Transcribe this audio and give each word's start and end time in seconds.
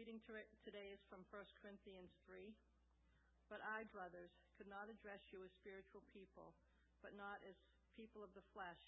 reading 0.00 0.24
today 0.64 0.88
is 0.96 1.02
from 1.12 1.20
1 1.28 1.60
Corinthians 1.60 2.08
3. 2.24 2.56
But 3.52 3.60
I, 3.60 3.84
brothers, 3.92 4.32
could 4.56 4.64
not 4.64 4.88
address 4.88 5.20
you 5.28 5.44
as 5.44 5.52
spiritual 5.60 6.00
people, 6.16 6.56
but 7.04 7.12
not 7.20 7.36
as 7.44 7.52
people 8.00 8.24
of 8.24 8.32
the 8.32 8.40
flesh. 8.56 8.80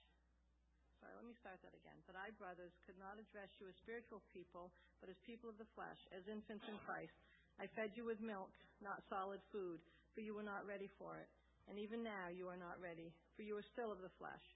Sorry, 0.97 1.13
let 1.13 1.29
me 1.29 1.37
start 1.37 1.61
that 1.69 1.77
again. 1.77 2.01
But 2.09 2.17
I, 2.17 2.33
brothers, 2.41 2.73
could 2.89 2.97
not 2.97 3.21
address 3.21 3.53
you 3.61 3.69
as 3.69 3.77
spiritual 3.85 4.25
people, 4.33 4.73
but 5.05 5.13
as 5.13 5.21
people 5.29 5.53
of 5.53 5.61
the 5.61 5.69
flesh, 5.77 6.01
as 6.17 6.25
infants 6.33 6.65
in 6.65 6.81
Christ. 6.89 7.13
I 7.61 7.69
fed 7.77 7.93
you 7.93 8.09
with 8.09 8.25
milk, 8.25 8.49
not 8.81 9.05
solid 9.13 9.45
food, 9.53 9.85
for 10.17 10.25
you 10.25 10.33
were 10.33 10.49
not 10.49 10.65
ready 10.65 10.89
for 10.97 11.21
it. 11.21 11.29
And 11.69 11.77
even 11.77 12.01
now 12.01 12.33
you 12.33 12.49
are 12.49 12.57
not 12.57 12.81
ready, 12.81 13.13
for 13.37 13.45
you 13.45 13.61
are 13.61 13.73
still 13.77 13.93
of 13.93 14.01
the 14.01 14.17
flesh. 14.17 14.47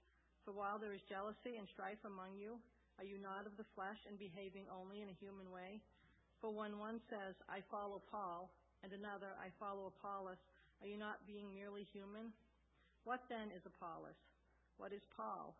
For 0.41 0.57
while 0.57 0.81
there 0.81 0.97
is 0.97 1.05
jealousy 1.05 1.61
and 1.61 1.69
strife 1.69 2.01
among 2.01 2.33
you, 2.33 2.57
are 2.97 3.05
you 3.05 3.21
not 3.21 3.45
of 3.45 3.53
the 3.61 3.69
flesh 3.77 4.01
and 4.09 4.17
behaving 4.17 4.65
only 4.73 5.05
in 5.05 5.13
a 5.13 5.21
human 5.21 5.53
way? 5.53 5.85
For 6.41 6.53
when 6.53 6.77
one 6.77 7.01
says, 7.09 7.33
I 7.49 7.65
follow 7.71 8.01
Paul, 8.11 8.53
and 8.85 8.93
another, 8.93 9.33
I 9.41 9.49
follow 9.57 9.89
Apollos, 9.89 10.37
are 10.81 10.87
you 10.87 10.97
not 10.97 11.25
being 11.25 11.49
merely 11.49 11.89
human? 11.89 12.29
What 13.03 13.25
then 13.25 13.49
is 13.55 13.65
Apollos? 13.65 14.17
What 14.77 14.93
is 14.93 15.01
Paul? 15.17 15.57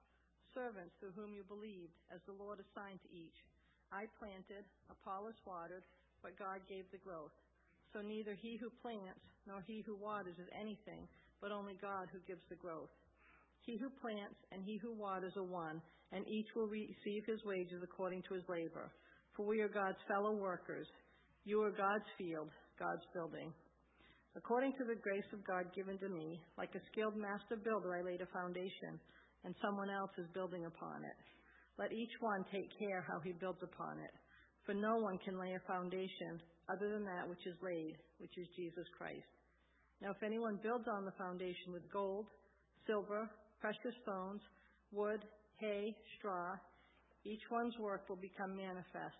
Servants 0.54 0.94
through 1.00 1.18
whom 1.18 1.34
you 1.34 1.42
believed, 1.50 1.98
as 2.14 2.22
the 2.30 2.38
Lord 2.38 2.62
assigned 2.62 3.02
to 3.02 3.10
each. 3.10 3.40
I 3.90 4.06
planted, 4.22 4.66
Apollos 4.94 5.38
watered, 5.46 5.82
but 6.22 6.38
God 6.38 6.62
gave 6.70 6.86
the 6.92 7.02
growth. 7.02 7.34
So 7.94 8.02
neither 8.02 8.36
he 8.36 8.58
who 8.62 8.70
plants 8.84 9.24
nor 9.48 9.64
he 9.66 9.82
who 9.82 9.96
waters 9.96 10.38
is 10.38 10.50
anything, 10.54 11.08
but 11.42 11.52
only 11.52 11.74
God 11.82 12.10
who 12.12 12.20
gives 12.28 12.44
the 12.50 12.60
growth. 12.60 12.92
He 13.66 13.78
who 13.78 13.90
plants 13.90 14.38
and 14.52 14.62
he 14.64 14.78
who 14.78 14.94
waters 14.94 15.34
are 15.38 15.44
one, 15.44 15.82
and 16.12 16.28
each 16.28 16.54
will 16.56 16.68
receive 16.68 17.26
his 17.26 17.44
wages 17.44 17.82
according 17.84 18.24
to 18.28 18.34
his 18.36 18.44
labor. 18.48 18.92
For 19.38 19.46
we 19.46 19.62
are 19.62 19.70
God's 19.70 20.02
fellow 20.10 20.34
workers. 20.34 20.88
You 21.46 21.62
are 21.62 21.72
God's 21.72 22.10
field, 22.18 22.50
God's 22.80 23.06
building. 23.14 23.54
According 24.36 24.74
to 24.82 24.86
the 24.90 24.98
grace 24.98 25.30
of 25.32 25.46
God 25.46 25.70
given 25.78 25.98
to 26.00 26.10
me, 26.10 26.42
like 26.58 26.74
a 26.74 26.82
skilled 26.92 27.16
master 27.16 27.56
builder, 27.56 27.94
I 27.94 28.02
laid 28.02 28.22
a 28.22 28.34
foundation, 28.34 28.98
and 29.46 29.54
someone 29.62 29.94
else 29.94 30.12
is 30.18 30.26
building 30.34 30.66
upon 30.66 31.06
it. 31.06 31.18
Let 31.78 31.94
each 31.94 32.18
one 32.20 32.46
take 32.52 32.68
care 32.82 33.06
how 33.06 33.22
he 33.22 33.38
builds 33.38 33.62
upon 33.62 34.02
it. 34.02 34.14
For 34.66 34.74
no 34.74 34.98
one 34.98 35.22
can 35.22 35.40
lay 35.40 35.54
a 35.54 35.68
foundation 35.70 36.42
other 36.68 36.90
than 36.90 37.06
that 37.06 37.30
which 37.30 37.46
is 37.46 37.56
laid, 37.62 37.94
which 38.18 38.34
is 38.38 38.50
Jesus 38.58 38.90
Christ. 38.98 39.30
Now, 40.02 40.12
if 40.12 40.22
anyone 40.26 40.60
builds 40.62 40.90
on 40.90 41.06
the 41.06 41.14
foundation 41.18 41.72
with 41.72 41.86
gold, 41.94 42.26
silver, 42.86 43.30
precious 43.62 43.94
stones, 44.02 44.42
wood, 44.92 45.22
hay, 45.60 45.96
straw. 46.18 46.58
Each 47.26 47.44
one's 47.52 47.78
work 47.78 48.08
will 48.10 48.22
become 48.22 48.56
manifest, 48.56 49.20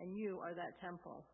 and 0.00 0.16
you 0.16 0.40
are 0.40 0.54
that 0.54 0.80
temple. 0.80 1.24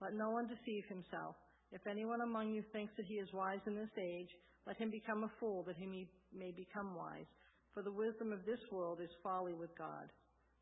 Let 0.00 0.14
no 0.14 0.30
one 0.30 0.48
deceive 0.48 0.84
himself. 0.88 1.36
If 1.72 1.86
anyone 1.86 2.20
among 2.22 2.50
you 2.50 2.62
thinks 2.72 2.92
that 2.96 3.06
he 3.06 3.14
is 3.20 3.28
wise 3.32 3.60
in 3.66 3.74
this 3.74 3.94
age, 3.98 4.30
let 4.66 4.78
him 4.78 4.90
become 4.90 5.24
a 5.24 5.34
fool 5.38 5.62
that 5.66 5.76
he 5.76 5.86
may 5.86 6.52
become 6.56 6.94
wise. 6.96 7.28
For 7.74 7.82
the 7.82 7.92
wisdom 7.92 8.32
of 8.32 8.44
this 8.44 8.60
world 8.72 8.98
is 9.00 9.22
folly 9.22 9.54
with 9.54 9.70
God. 9.78 10.10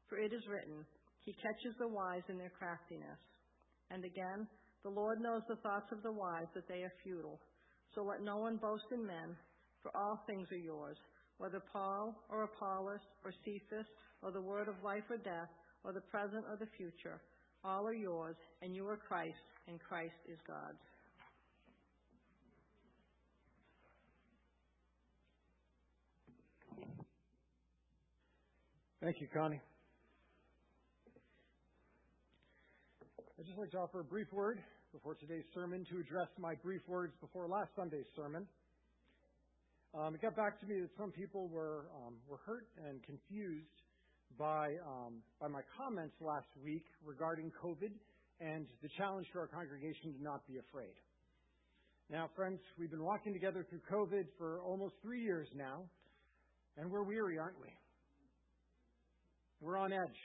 For 0.08 0.18
it 0.18 0.32
is 0.32 0.44
written, 0.48 0.84
He 1.24 1.32
catches 1.40 1.76
the 1.78 1.88
wise 1.88 2.24
in 2.28 2.36
their 2.36 2.52
craftiness. 2.52 3.20
And 3.90 4.04
again, 4.04 4.46
the 4.84 4.92
Lord 4.92 5.20
knows 5.20 5.42
the 5.48 5.60
thoughts 5.64 5.90
of 5.92 6.02
the 6.02 6.12
wise, 6.12 6.48
that 6.54 6.68
they 6.68 6.82
are 6.84 6.92
futile. 7.02 7.40
So 7.94 8.02
let 8.04 8.22
no 8.22 8.36
one 8.36 8.56
boast 8.60 8.84
in 8.92 9.06
men, 9.06 9.36
for 9.82 9.90
all 9.96 10.22
things 10.26 10.48
are 10.52 10.60
yours, 10.60 10.98
whether 11.38 11.60
Paul 11.72 12.14
or 12.28 12.44
Apollos 12.44 13.00
or 13.24 13.32
Cephas 13.44 13.86
or 14.22 14.30
the 14.30 14.42
word 14.42 14.68
of 14.68 14.82
life 14.84 15.04
or 15.10 15.16
death 15.16 15.48
or 15.84 15.92
the 15.92 16.00
present 16.00 16.44
or 16.48 16.56
the 16.56 16.68
future. 16.76 17.20
All 17.64 17.86
are 17.86 17.94
yours, 17.94 18.36
and 18.62 18.74
you 18.74 18.86
are 18.86 18.96
Christ, 18.96 19.36
and 19.66 19.80
Christ 19.80 20.14
is 20.30 20.38
God's. 20.46 20.78
Thank 29.00 29.20
you, 29.20 29.28
Connie. 29.32 29.60
I'd 33.38 33.46
just 33.46 33.58
like 33.58 33.70
to 33.70 33.78
offer 33.78 34.00
a 34.00 34.04
brief 34.04 34.26
word 34.32 34.58
before 34.92 35.14
today's 35.14 35.44
sermon 35.54 35.86
to 35.90 35.98
address 36.00 36.28
my 36.38 36.54
brief 36.56 36.82
words 36.88 37.14
before 37.20 37.46
last 37.46 37.70
Sunday's 37.76 38.08
sermon. 38.16 38.46
Um, 39.94 40.14
it 40.14 40.20
got 40.20 40.34
back 40.34 40.58
to 40.60 40.66
me 40.66 40.80
that 40.80 40.90
some 40.98 41.12
people 41.12 41.48
were 41.48 41.86
um, 41.94 42.14
were 42.28 42.40
hurt 42.44 42.66
and 42.84 43.02
confused 43.04 43.82
by 44.38 44.68
um, 44.86 45.18
by 45.40 45.48
my 45.48 45.60
comments 45.76 46.14
last 46.20 46.46
week 46.64 46.84
regarding 47.04 47.50
COVID 47.62 47.90
and 48.40 48.66
the 48.82 48.88
challenge 48.96 49.26
to 49.32 49.38
our 49.40 49.48
congregation 49.48 50.14
to 50.14 50.22
not 50.22 50.46
be 50.46 50.58
afraid. 50.58 50.94
Now, 52.08 52.30
friends, 52.36 52.60
we've 52.78 52.90
been 52.90 53.02
walking 53.02 53.34
together 53.34 53.66
through 53.68 53.82
COVID 53.90 54.24
for 54.38 54.62
almost 54.62 54.94
three 55.02 55.20
years 55.20 55.48
now, 55.54 55.82
and 56.76 56.90
we're 56.90 57.02
weary, 57.02 57.36
aren't 57.38 57.60
we? 57.60 57.68
We're 59.60 59.76
on 59.76 59.92
edge. 59.92 60.20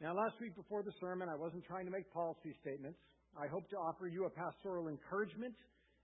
Now, 0.00 0.16
last 0.16 0.40
week 0.40 0.56
before 0.56 0.82
the 0.82 0.92
sermon, 0.98 1.28
I 1.28 1.36
wasn't 1.36 1.64
trying 1.66 1.84
to 1.84 1.92
make 1.92 2.10
policy 2.12 2.56
statements. 2.62 2.98
I 3.36 3.46
hope 3.46 3.68
to 3.70 3.76
offer 3.76 4.08
you 4.08 4.24
a 4.24 4.30
pastoral 4.30 4.88
encouragement 4.88 5.54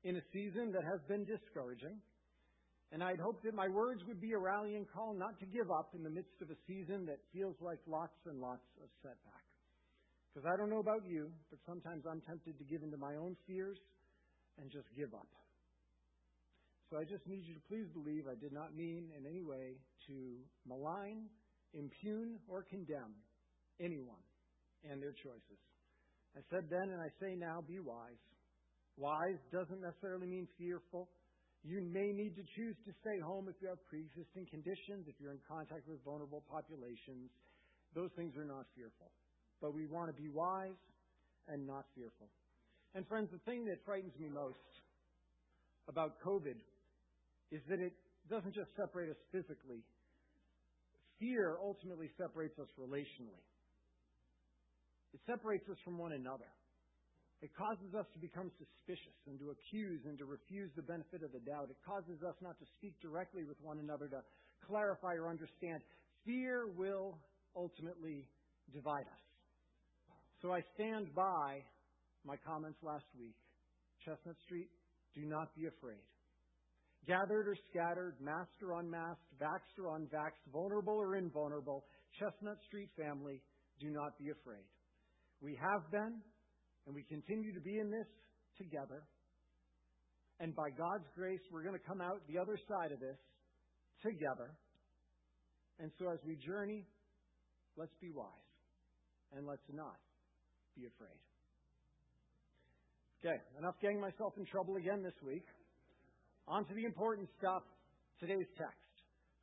in 0.04 0.16
a 0.16 0.22
season 0.32 0.70
that 0.72 0.84
has 0.84 1.00
been 1.08 1.24
discouraging. 1.24 1.96
And 2.94 3.02
I'd 3.02 3.18
hoped 3.18 3.42
that 3.42 3.58
my 3.58 3.66
words 3.66 4.06
would 4.06 4.20
be 4.22 4.32
a 4.32 4.38
rallying 4.38 4.86
call 4.86 5.18
not 5.18 5.34
to 5.40 5.46
give 5.50 5.66
up 5.66 5.90
in 5.98 6.06
the 6.06 6.14
midst 6.14 6.38
of 6.40 6.54
a 6.54 6.58
season 6.62 7.04
that 7.10 7.18
feels 7.34 7.58
like 7.58 7.82
lots 7.90 8.14
and 8.30 8.38
lots 8.38 8.62
of 8.78 8.86
setback. 9.02 9.42
Because 10.30 10.46
I 10.46 10.54
don't 10.56 10.70
know 10.70 10.78
about 10.78 11.02
you, 11.02 11.26
but 11.50 11.58
sometimes 11.66 12.06
I'm 12.06 12.22
tempted 12.22 12.54
to 12.54 12.64
give 12.64 12.86
into 12.86 12.96
my 12.96 13.18
own 13.18 13.34
fears 13.50 13.82
and 14.62 14.70
just 14.70 14.86
give 14.94 15.10
up. 15.10 15.26
So 16.86 16.94
I 16.94 17.02
just 17.02 17.26
need 17.26 17.42
you 17.42 17.58
to 17.58 17.64
please 17.66 17.90
believe 17.90 18.30
I 18.30 18.38
did 18.38 18.54
not 18.54 18.78
mean 18.78 19.10
in 19.18 19.26
any 19.26 19.42
way 19.42 19.74
to 20.06 20.14
malign, 20.62 21.26
impugn, 21.74 22.38
or 22.46 22.62
condemn 22.62 23.18
anyone 23.82 24.22
and 24.86 25.02
their 25.02 25.18
choices. 25.18 25.58
I 26.38 26.46
said 26.46 26.70
then 26.70 26.94
and 26.94 27.02
I 27.02 27.10
say 27.18 27.34
now 27.34 27.58
be 27.66 27.82
wise. 27.82 28.22
Wise 28.96 29.42
doesn't 29.50 29.82
necessarily 29.82 30.28
mean 30.28 30.46
fearful. 30.56 31.10
You 31.64 31.80
may 31.80 32.12
need 32.12 32.36
to 32.36 32.44
choose 32.54 32.76
to 32.84 32.92
stay 33.00 33.18
home 33.24 33.48
if 33.48 33.56
you 33.64 33.68
have 33.68 33.80
pre 33.88 34.04
existing 34.04 34.52
conditions, 34.52 35.08
if 35.08 35.16
you're 35.16 35.32
in 35.32 35.40
contact 35.48 35.88
with 35.88 35.96
vulnerable 36.04 36.44
populations. 36.52 37.32
Those 37.96 38.10
things 38.16 38.36
are 38.36 38.44
not 38.44 38.68
fearful. 38.76 39.08
But 39.62 39.72
we 39.72 39.86
want 39.86 40.14
to 40.14 40.16
be 40.20 40.28
wise 40.28 40.76
and 41.48 41.66
not 41.66 41.86
fearful. 41.96 42.28
And, 42.94 43.08
friends, 43.08 43.30
the 43.32 43.40
thing 43.48 43.64
that 43.66 43.80
frightens 43.84 44.12
me 44.20 44.28
most 44.28 44.60
about 45.88 46.20
COVID 46.20 46.60
is 47.50 47.60
that 47.68 47.80
it 47.80 47.92
doesn't 48.28 48.54
just 48.54 48.68
separate 48.76 49.10
us 49.10 49.16
physically, 49.32 49.80
fear 51.18 51.56
ultimately 51.62 52.10
separates 52.18 52.58
us 52.58 52.68
relationally. 52.78 53.44
It 55.12 55.20
separates 55.26 55.68
us 55.70 55.76
from 55.84 55.96
one 55.96 56.12
another. 56.12 56.50
It 57.44 57.52
causes 57.52 57.92
us 57.92 58.08
to 58.16 58.18
become 58.18 58.48
suspicious 58.56 59.20
and 59.28 59.36
to 59.36 59.52
accuse 59.52 60.00
and 60.08 60.16
to 60.16 60.24
refuse 60.24 60.72
the 60.80 60.82
benefit 60.88 61.20
of 61.20 61.28
the 61.36 61.44
doubt. 61.44 61.68
It 61.68 61.76
causes 61.84 62.24
us 62.24 62.32
not 62.40 62.56
to 62.56 62.64
speak 62.80 62.96
directly 63.04 63.44
with 63.44 63.60
one 63.60 63.84
another 63.84 64.08
to 64.08 64.24
clarify 64.64 65.12
or 65.20 65.28
understand. 65.28 65.84
Fear 66.24 66.72
will 66.72 67.20
ultimately 67.52 68.24
divide 68.72 69.04
us. 69.12 69.24
So 70.40 70.56
I 70.56 70.64
stand 70.72 71.12
by 71.14 71.60
my 72.24 72.40
comments 72.48 72.80
last 72.80 73.04
week. 73.20 73.36
Chestnut 74.00 74.40
Street, 74.48 74.72
do 75.14 75.28
not 75.28 75.54
be 75.54 75.68
afraid. 75.68 76.00
Gathered 77.06 77.44
or 77.44 77.56
scattered, 77.68 78.16
masked 78.24 78.64
or 78.64 78.80
unmasked, 78.80 79.28
vaxxed 79.36 79.76
or 79.76 79.92
unvaxxed, 80.00 80.48
vulnerable 80.50 80.96
or 80.96 81.16
invulnerable, 81.16 81.84
Chestnut 82.18 82.56
Street 82.66 82.88
family, 82.96 83.42
do 83.80 83.90
not 83.90 84.16
be 84.18 84.30
afraid. 84.30 84.64
We 85.42 85.60
have 85.60 85.84
been, 85.92 86.24
and 86.86 86.94
we 86.94 87.02
continue 87.04 87.52
to 87.54 87.60
be 87.60 87.78
in 87.78 87.90
this 87.90 88.06
together. 88.58 89.02
And 90.40 90.54
by 90.54 90.70
God's 90.70 91.06
grace, 91.14 91.40
we're 91.52 91.62
going 91.62 91.78
to 91.78 91.86
come 91.86 92.00
out 92.00 92.20
the 92.28 92.38
other 92.38 92.58
side 92.68 92.92
of 92.92 93.00
this 93.00 93.16
together. 94.02 94.50
And 95.78 95.90
so 95.98 96.10
as 96.10 96.18
we 96.26 96.36
journey, 96.36 96.84
let's 97.76 97.94
be 98.00 98.10
wise 98.10 98.28
and 99.36 99.46
let's 99.46 99.66
not 99.72 99.98
be 100.76 100.86
afraid. 100.86 101.18
Okay, 103.24 103.40
enough 103.58 103.74
getting 103.80 104.00
myself 104.00 104.34
in 104.36 104.44
trouble 104.44 104.76
again 104.76 105.02
this 105.02 105.16
week. 105.24 105.46
On 106.46 106.64
to 106.66 106.74
the 106.74 106.84
important 106.84 107.28
stuff, 107.38 107.62
today's 108.20 108.46
text. 108.58 108.84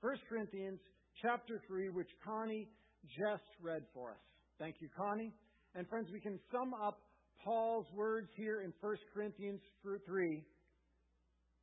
1 0.01 0.13
Corinthians 0.29 0.79
chapter 1.21 1.59
3, 1.67 1.89
which 1.89 2.09
Connie 2.23 2.69
just 3.09 3.47
read 3.61 3.81
for 3.93 4.11
us. 4.11 4.21
Thank 4.59 4.75
you, 4.81 4.89
Connie. 4.95 5.33
And 5.73 5.87
friends, 5.89 6.09
we 6.13 6.19
can 6.19 6.39
sum 6.51 6.73
up 6.73 7.01
Paul's 7.43 7.87
words 7.93 8.29
here 8.35 8.61
in 8.61 8.73
1 8.81 8.95
Corinthians 9.13 9.61
3 9.83 10.43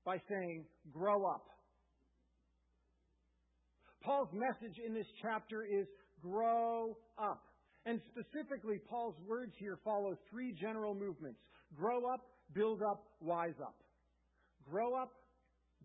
by 0.05 0.17
saying, 0.29 0.65
grow 0.93 1.25
up. 1.27 1.45
Paul's 4.03 4.29
message 4.33 4.77
in 4.85 4.95
this 4.95 5.07
chapter 5.23 5.65
is 5.65 5.87
grow 6.23 6.97
up. 7.19 7.43
And 7.85 8.01
specifically, 8.11 8.79
Paul's 8.89 9.17
words 9.27 9.53
here 9.59 9.79
follow 9.85 10.17
three 10.31 10.53
general 10.53 10.95
movements 10.95 11.39
grow 11.77 11.99
up, 12.13 12.21
build 12.55 12.81
up, 12.83 13.05
wise 13.21 13.59
up. 13.63 13.77
Grow 14.71 14.95
up, 14.95 15.11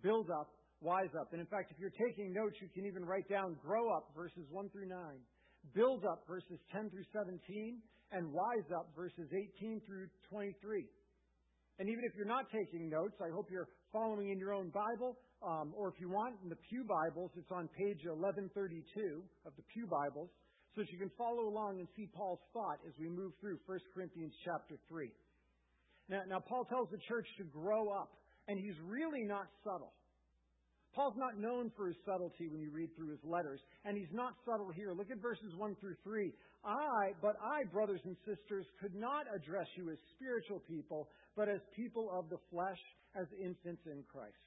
build 0.01 0.29
up, 0.29 0.49
wise 0.81 1.11
up. 1.19 1.29
And 1.31 1.41
in 1.41 1.47
fact, 1.47 1.71
if 1.71 1.79
you're 1.79 1.95
taking 2.07 2.33
notes, 2.33 2.55
you 2.61 2.69
can 2.73 2.85
even 2.85 3.03
write 3.03 3.27
down 3.29 3.55
grow 3.65 3.91
up 3.95 4.11
verses 4.15 4.45
1 4.49 4.69
through 4.69 4.87
9, 4.87 4.97
build 5.75 6.05
up 6.05 6.23
verses 6.27 6.59
10 6.71 6.89
through 6.89 7.05
17, 7.13 7.79
and 8.13 8.31
wise 8.31 8.69
up 8.69 8.93
verses 8.95 9.27
18 9.33 9.81
through 9.85 10.07
23. 10.29 10.85
And 11.79 11.89
even 11.89 12.05
if 12.05 12.13
you're 12.15 12.29
not 12.29 12.45
taking 12.53 12.89
notes, 12.89 13.17
I 13.17 13.33
hope 13.33 13.49
you're 13.49 13.69
following 13.91 14.29
in 14.29 14.37
your 14.37 14.53
own 14.53 14.69
Bible, 14.69 15.17
um, 15.41 15.73
or 15.75 15.89
if 15.89 15.99
you 15.99 16.09
want, 16.09 16.35
in 16.43 16.49
the 16.49 16.61
Pew 16.69 16.85
Bibles, 16.85 17.31
it's 17.35 17.49
on 17.49 17.67
page 17.73 18.05
1132 18.05 18.85
of 19.45 19.53
the 19.57 19.65
Pew 19.73 19.89
Bibles, 19.89 20.29
so 20.75 20.81
that 20.81 20.91
you 20.93 20.97
can 20.97 21.09
follow 21.17 21.49
along 21.49 21.79
and 21.79 21.87
see 21.97 22.07
Paul's 22.13 22.41
thought 22.53 22.77
as 22.87 22.93
we 22.99 23.09
move 23.09 23.33
through 23.41 23.57
1 23.65 23.79
Corinthians 23.93 24.33
chapter 24.45 24.77
3. 24.87 25.09
Now, 26.09 26.21
now 26.29 26.39
Paul 26.39 26.65
tells 26.65 26.89
the 26.89 27.01
church 27.09 27.25
to 27.37 27.43
grow 27.45 27.89
up, 27.89 28.13
and 28.47 28.59
he's 28.59 28.77
really 28.85 29.23
not 29.25 29.49
subtle. 29.63 29.93
Paul's 30.93 31.17
not 31.17 31.39
known 31.39 31.71
for 31.75 31.87
his 31.87 31.97
subtlety 32.05 32.47
when 32.47 32.61
you 32.61 32.69
read 32.69 32.89
through 32.95 33.09
his 33.09 33.23
letters, 33.23 33.59
and 33.85 33.97
he's 33.97 34.13
not 34.13 34.33
subtle 34.45 34.69
here. 34.69 34.93
Look 34.93 35.09
at 35.09 35.17
verses 35.17 35.53
1 35.57 35.75
through 35.81 35.95
3. 36.03 36.31
I, 36.63 37.11
but 37.21 37.35
I, 37.41 37.65
brothers 37.65 38.01
and 38.05 38.15
sisters, 38.25 38.65
could 38.79 38.93
not 38.93 39.25
address 39.33 39.67
you 39.75 39.89
as 39.89 39.97
spiritual 40.15 40.61
people, 40.69 41.09
but 41.35 41.49
as 41.49 41.59
people 41.75 42.09
of 42.13 42.29
the 42.29 42.37
flesh, 42.51 42.79
as 43.19 43.25
infants 43.41 43.81
in 43.85 44.03
Christ. 44.11 44.37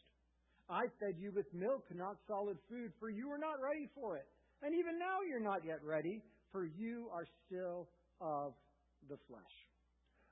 I 0.70 0.86
fed 0.98 1.14
you 1.18 1.30
with 1.34 1.46
milk, 1.52 1.84
not 1.94 2.16
solid 2.26 2.58
food, 2.70 2.90
for 2.98 3.10
you 3.10 3.28
were 3.28 3.38
not 3.38 3.62
ready 3.62 3.90
for 3.94 4.16
it. 4.16 4.26
And 4.62 4.74
even 4.74 4.98
now 4.98 5.22
you're 5.28 5.42
not 5.42 5.64
yet 5.66 5.78
ready, 5.84 6.22
for 6.50 6.66
you 6.66 7.08
are 7.12 7.26
still 7.46 7.88
of 8.20 8.54
the 9.08 9.18
flesh. 9.28 9.54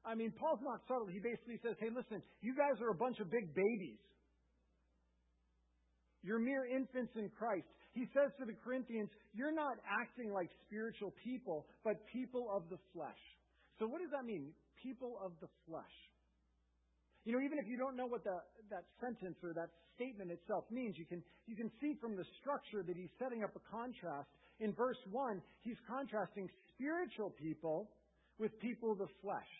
I 0.05 0.15
mean, 0.15 0.33
Paul's 0.37 0.61
not 0.63 0.81
subtle. 0.87 1.07
He 1.07 1.19
basically 1.19 1.59
says, 1.63 1.77
hey, 1.81 1.89
listen, 1.95 2.23
you 2.43 2.55
guys 2.55 2.81
are 2.83 2.91
a 2.91 2.99
bunch 2.99 3.21
of 3.21 3.31
big 3.31 3.55
babies. 3.55 3.99
You're 6.25 6.41
mere 6.41 6.65
infants 6.65 7.12
in 7.17 7.29
Christ. 7.37 7.69
He 7.93 8.09
says 8.17 8.32
to 8.41 8.49
the 8.49 8.56
Corinthians, 8.65 9.11
You're 9.37 9.55
not 9.55 9.76
acting 9.85 10.32
like 10.32 10.49
spiritual 10.67 11.12
people, 11.23 11.67
but 11.85 12.00
people 12.11 12.49
of 12.50 12.65
the 12.73 12.81
flesh. 12.97 13.23
So, 13.79 13.87
what 13.87 14.00
does 14.00 14.11
that 14.11 14.25
mean? 14.25 14.50
People 14.82 15.21
of 15.23 15.32
the 15.41 15.49
flesh. 15.69 15.94
You 17.25 17.32
know, 17.32 17.41
even 17.44 17.59
if 17.59 17.69
you 17.69 17.76
don't 17.76 17.97
know 17.97 18.06
what 18.06 18.25
the, 18.25 18.37
that 18.69 18.85
sentence 19.00 19.37
or 19.44 19.53
that 19.55 19.69
statement 19.97 20.31
itself 20.31 20.65
means, 20.71 20.97
you 20.99 21.06
can, 21.06 21.23
you 21.47 21.56
can 21.56 21.71
see 21.81 21.97
from 22.00 22.17
the 22.17 22.25
structure 22.41 22.82
that 22.85 22.97
he's 22.97 23.12
setting 23.19 23.44
up 23.44 23.56
a 23.56 23.65
contrast. 23.70 24.29
In 24.61 24.73
verse 24.73 25.00
1, 25.11 25.41
he's 25.62 25.81
contrasting 25.88 26.49
spiritual 26.75 27.31
people 27.41 27.88
with 28.38 28.53
people 28.61 28.93
of 28.93 28.99
the 28.99 29.09
flesh. 29.23 29.53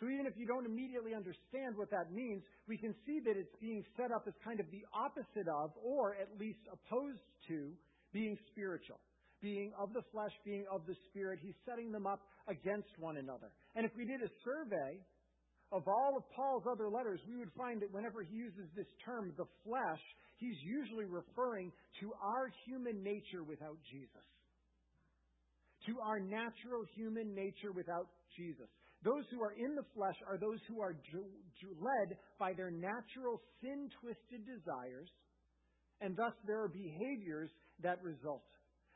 So 0.00 0.08
even 0.08 0.24
if 0.24 0.32
you 0.40 0.46
don't 0.46 0.64
immediately 0.64 1.12
understand 1.14 1.76
what 1.76 1.90
that 1.92 2.10
means, 2.10 2.42
we 2.66 2.78
can 2.78 2.94
see 3.04 3.20
that 3.20 3.36
it's 3.36 3.54
being 3.60 3.84
set 4.00 4.08
up 4.10 4.24
as 4.26 4.32
kind 4.42 4.58
of 4.58 4.66
the 4.72 4.80
opposite 4.96 5.44
of, 5.46 5.76
or 5.84 6.16
at 6.16 6.32
least 6.40 6.64
opposed 6.72 7.20
to, 7.48 7.76
being 8.12 8.38
spiritual. 8.50 8.98
Being 9.42 9.72
of 9.78 9.92
the 9.92 10.00
flesh, 10.10 10.32
being 10.44 10.64
of 10.72 10.86
the 10.86 10.96
spirit. 11.08 11.38
He's 11.42 11.56
setting 11.68 11.92
them 11.92 12.06
up 12.06 12.20
against 12.48 12.88
one 12.98 13.18
another. 13.18 13.52
And 13.76 13.84
if 13.84 13.92
we 13.96 14.04
did 14.04 14.22
a 14.24 14.32
survey 14.44 15.00
of 15.70 15.86
all 15.86 16.16
of 16.16 16.24
Paul's 16.34 16.64
other 16.64 16.88
letters, 16.88 17.20
we 17.28 17.36
would 17.36 17.52
find 17.56 17.80
that 17.82 17.92
whenever 17.92 18.22
he 18.22 18.36
uses 18.36 18.72
this 18.74 18.88
term, 19.04 19.32
the 19.36 19.46
flesh, 19.64 20.00
he's 20.36 20.56
usually 20.64 21.04
referring 21.04 21.72
to 22.00 22.12
our 22.24 22.50
human 22.64 23.04
nature 23.04 23.44
without 23.44 23.76
Jesus. 23.92 24.26
To 25.86 26.00
our 26.00 26.20
natural 26.20 26.84
human 26.96 27.34
nature 27.34 27.72
without 27.72 28.08
Jesus. 28.36 28.68
Those 29.02 29.24
who 29.30 29.40
are 29.40 29.56
in 29.56 29.74
the 29.74 29.86
flesh 29.96 30.16
are 30.28 30.36
those 30.36 30.60
who 30.68 30.80
are 30.80 30.92
led 30.92 32.08
by 32.38 32.52
their 32.52 32.70
natural 32.70 33.40
sin 33.62 33.88
twisted 34.00 34.44
desires, 34.44 35.08
and 36.00 36.16
thus 36.16 36.32
there 36.46 36.60
are 36.60 36.68
behaviors 36.68 37.50
that 37.82 38.02
result. 38.02 38.44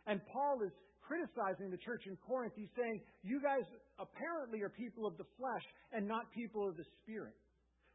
And 0.06 0.20
Paul 0.28 0.60
is 0.60 0.72
criticizing 1.00 1.70
the 1.70 1.80
church 1.80 2.04
in 2.04 2.16
Corinth. 2.20 2.52
He's 2.56 2.72
saying, 2.76 3.00
You 3.22 3.40
guys 3.40 3.64
apparently 3.96 4.60
are 4.60 4.68
people 4.68 5.06
of 5.06 5.16
the 5.16 5.28
flesh 5.40 5.64
and 5.92 6.08
not 6.08 6.28
people 6.32 6.68
of 6.68 6.76
the 6.76 6.84
spirit. 7.00 7.36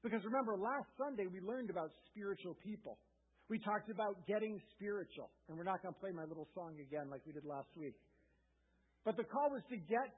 Because 0.02 0.24
remember, 0.24 0.58
last 0.58 0.90
Sunday 0.98 1.28
we 1.28 1.42
learned 1.42 1.70
about 1.70 1.92
spiritual 2.10 2.56
people. 2.64 2.98
We 3.50 3.60
talked 3.60 3.90
about 3.90 4.26
getting 4.26 4.62
spiritual. 4.78 5.30
And 5.50 5.58
we're 5.58 5.68
not 5.68 5.82
going 5.82 5.94
to 5.94 6.00
play 6.00 6.14
my 6.14 6.24
little 6.24 6.48
song 6.54 6.78
again 6.80 7.10
like 7.10 7.22
we 7.26 7.34
did 7.34 7.46
last 7.46 7.70
week. 7.76 7.98
But 9.04 9.18
the 9.18 9.26
call 9.26 9.50
was 9.50 9.66
to 9.70 9.78
get 9.78 10.10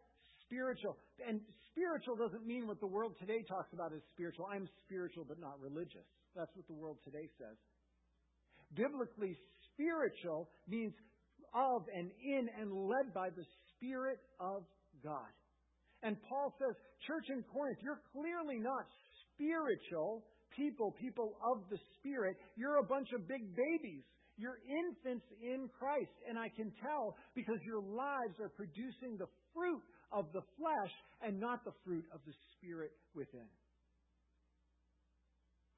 spiritual. 0.51 0.98
And 1.24 1.39
spiritual 1.71 2.19
doesn't 2.19 2.45
mean 2.45 2.68
what 2.68 2.80
the 2.83 2.92
world 2.92 3.15
today 3.19 3.44
talks 3.48 3.71
about 3.71 3.94
as 3.95 4.03
spiritual. 4.12 4.45
I'm 4.51 4.68
spiritual 4.83 5.24
but 5.24 5.39
not 5.39 5.56
religious. 5.63 6.03
That's 6.36 6.51
what 6.56 6.68
the 6.68 6.75
world 6.75 6.98
today 7.07 7.31
says. 7.39 7.56
Biblically, 8.75 9.39
spiritual 9.71 10.51
means 10.68 10.94
of 11.56 11.83
and 11.95 12.12
in 12.24 12.48
and 12.59 12.71
led 12.71 13.13
by 13.13 13.30
the 13.31 13.44
Spirit 13.75 14.19
of 14.39 14.63
God. 15.03 15.31
And 16.03 16.15
Paul 16.27 16.53
says, 16.59 16.75
Church 17.07 17.27
in 17.30 17.44
Corinth, 17.51 17.80
you're 17.81 18.01
clearly 18.12 18.59
not 18.59 18.86
spiritual 19.36 20.24
people, 20.56 20.95
people 21.00 21.36
of 21.44 21.63
the 21.69 21.77
Spirit. 22.00 22.36
You're 22.56 22.80
a 22.80 22.88
bunch 22.88 23.09
of 23.15 23.27
big 23.27 23.56
babies. 23.56 24.03
You're 24.38 24.57
infants 24.65 25.25
in 25.44 25.69
Christ. 25.77 26.15
And 26.27 26.39
I 26.39 26.50
can 26.50 26.71
tell 26.81 27.15
because 27.36 27.59
your 27.65 27.83
lives 27.83 28.39
are 28.39 28.50
producing 28.50 29.19
the 29.19 29.27
fruit 29.53 29.83
of 30.11 30.25
the 30.33 30.41
flesh 30.57 30.93
and 31.21 31.39
not 31.39 31.63
the 31.63 31.71
fruit 31.86 32.05
of 32.13 32.19
the 32.25 32.33
Spirit 32.57 32.91
within. 33.15 33.47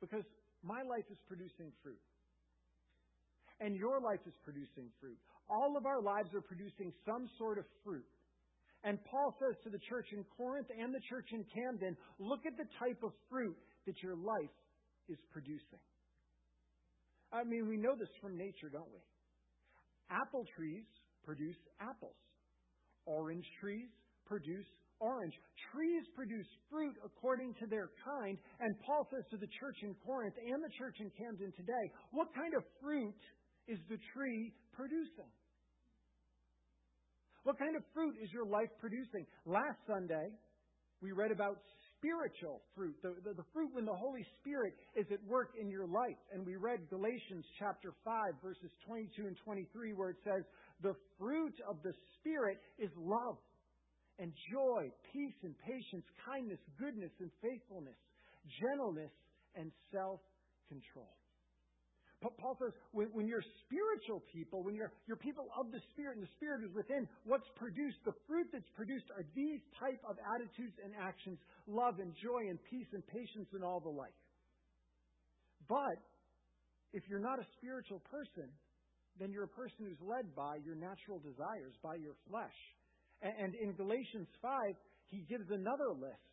Because 0.01 0.25
my 0.63 0.81
life 0.83 1.05
is 1.11 1.17
producing 1.27 1.71
fruit. 1.81 2.01
And 3.59 3.75
your 3.75 4.01
life 4.01 4.19
is 4.27 4.33
producing 4.43 4.89
fruit. 4.99 5.17
All 5.49 5.77
of 5.77 5.85
our 5.85 6.01
lives 6.01 6.33
are 6.33 6.41
producing 6.41 6.91
some 7.05 7.29
sort 7.37 7.57
of 7.57 7.65
fruit. 7.83 8.05
And 8.83 8.99
Paul 9.05 9.33
says 9.39 9.55
to 9.63 9.69
the 9.69 9.79
church 9.87 10.07
in 10.11 10.25
Corinth 10.35 10.67
and 10.67 10.93
the 10.93 10.99
church 11.07 11.27
in 11.31 11.45
Camden, 11.55 11.95
look 12.19 12.45
at 12.45 12.57
the 12.57 12.67
type 12.79 12.99
of 13.03 13.11
fruit 13.29 13.55
that 13.87 13.95
your 14.03 14.15
life 14.15 14.51
is 15.07 15.17
producing. 15.31 15.79
I 17.31 17.43
mean, 17.43 17.67
we 17.67 17.77
know 17.77 17.95
this 17.95 18.11
from 18.21 18.37
nature, 18.37 18.69
don't 18.71 18.91
we? 18.91 18.99
Apple 20.11 20.45
trees 20.55 20.85
produce 21.23 21.55
apples. 21.79 22.15
Orange 23.05 23.45
trees 23.59 23.89
produce 24.25 24.65
orange. 24.99 25.33
Trees 25.71 26.03
produce 26.15 26.47
fruit 26.71 26.95
according 27.03 27.53
to 27.59 27.67
their 27.67 27.91
kind. 27.99 28.37
And 28.59 28.75
Paul 28.85 29.07
says 29.11 29.27
to 29.31 29.37
the 29.37 29.49
church 29.59 29.77
in 29.83 29.95
Corinth 30.05 30.35
and 30.39 30.63
the 30.63 30.71
church 30.79 30.95
in 30.99 31.11
Camden 31.19 31.51
today, 31.57 31.85
what 32.11 32.33
kind 32.33 32.55
of 32.55 32.63
fruit 32.81 33.19
is 33.67 33.79
the 33.89 33.99
tree 34.13 34.53
producing? 34.71 35.31
What 37.43 37.59
kind 37.59 37.75
of 37.75 37.83
fruit 37.93 38.15
is 38.23 38.31
your 38.31 38.47
life 38.47 38.71
producing? 38.79 39.27
Last 39.45 39.75
Sunday, 39.85 40.31
we 41.01 41.11
read 41.11 41.31
about 41.31 41.59
spiritual 41.99 42.63
fruit, 42.75 42.95
the, 43.03 43.15
the, 43.23 43.35
the, 43.35 43.43
fruit 43.51 43.71
when 43.73 43.83
the 43.83 43.95
Holy 43.95 44.23
Spirit 44.39 44.73
is 44.95 45.05
at 45.11 45.19
work 45.27 45.51
in 45.59 45.69
your 45.69 45.87
life. 45.87 46.15
And 46.31 46.45
we 46.45 46.55
read 46.55 46.79
Galatians 46.89 47.43
chapter 47.59 47.91
5, 48.05 48.39
verses 48.41 48.71
22 48.87 49.27
and 49.27 49.35
23, 49.43 49.91
where 49.93 50.11
it 50.11 50.17
says, 50.23 50.43
The 50.81 50.95
fruit 51.19 51.55
of 51.67 51.75
the 51.83 51.91
Spirit 52.19 52.59
is 52.79 52.91
love 52.95 53.35
and 54.19 54.31
joy, 54.51 54.91
peace 55.11 55.37
and 55.43 55.55
patience, 55.59 56.05
kindness, 56.25 56.59
goodness 56.77 57.11
and 57.19 57.31
faithfulness, 57.41 57.97
gentleness 58.61 59.11
and 59.55 59.71
self 59.91 60.19
control. 60.69 61.13
But 62.23 62.39
Paul 62.39 62.55
says 62.55 62.71
when, 62.95 63.11
when, 63.11 63.27
you're 63.27 63.43
spiritual 63.67 64.23
people, 64.31 64.63
when 64.63 64.75
you're, 64.79 64.95
you're 65.11 65.19
people 65.19 65.51
of 65.59 65.75
the 65.75 65.83
Spirit 65.91 66.15
and 66.15 66.23
the 66.23 66.31
Spirit 66.39 66.63
is 66.63 66.71
within, 66.71 67.03
what's 67.27 67.47
produced, 67.59 67.99
the 68.07 68.15
fruit 68.31 68.47
that's 68.55 68.71
produced 68.79 69.11
are 69.11 69.27
these 69.35 69.59
type 69.75 69.99
of 70.07 70.15
attitudes 70.23 70.79
and 70.79 70.95
actions, 70.95 71.35
love 71.67 71.99
and 71.99 72.15
joy 72.23 72.47
and 72.47 72.63
peace 72.71 72.87
and 72.95 73.03
patience 73.11 73.51
and 73.51 73.59
all 73.59 73.83
the 73.83 73.91
like. 73.91 74.15
But 75.67 75.99
if 76.95 77.03
you're 77.11 77.19
not 77.19 77.43
a 77.43 77.47
spiritual 77.59 77.99
person, 78.07 78.47
then 79.19 79.35
you're 79.35 79.43
a 79.43 79.55
person 79.59 79.83
who's 79.91 79.99
led 79.99 80.31
by 80.31 80.63
your 80.63 80.75
natural 80.79 81.19
desires, 81.19 81.75
by 81.83 81.95
your 81.99 82.15
flesh. 82.31 82.55
And 83.23 83.55
in 83.55 83.71
Galatians 83.73 84.27
5, 84.41 84.75
he 85.07 85.23
gives 85.29 85.49
another 85.49 85.95
list. 85.95 86.27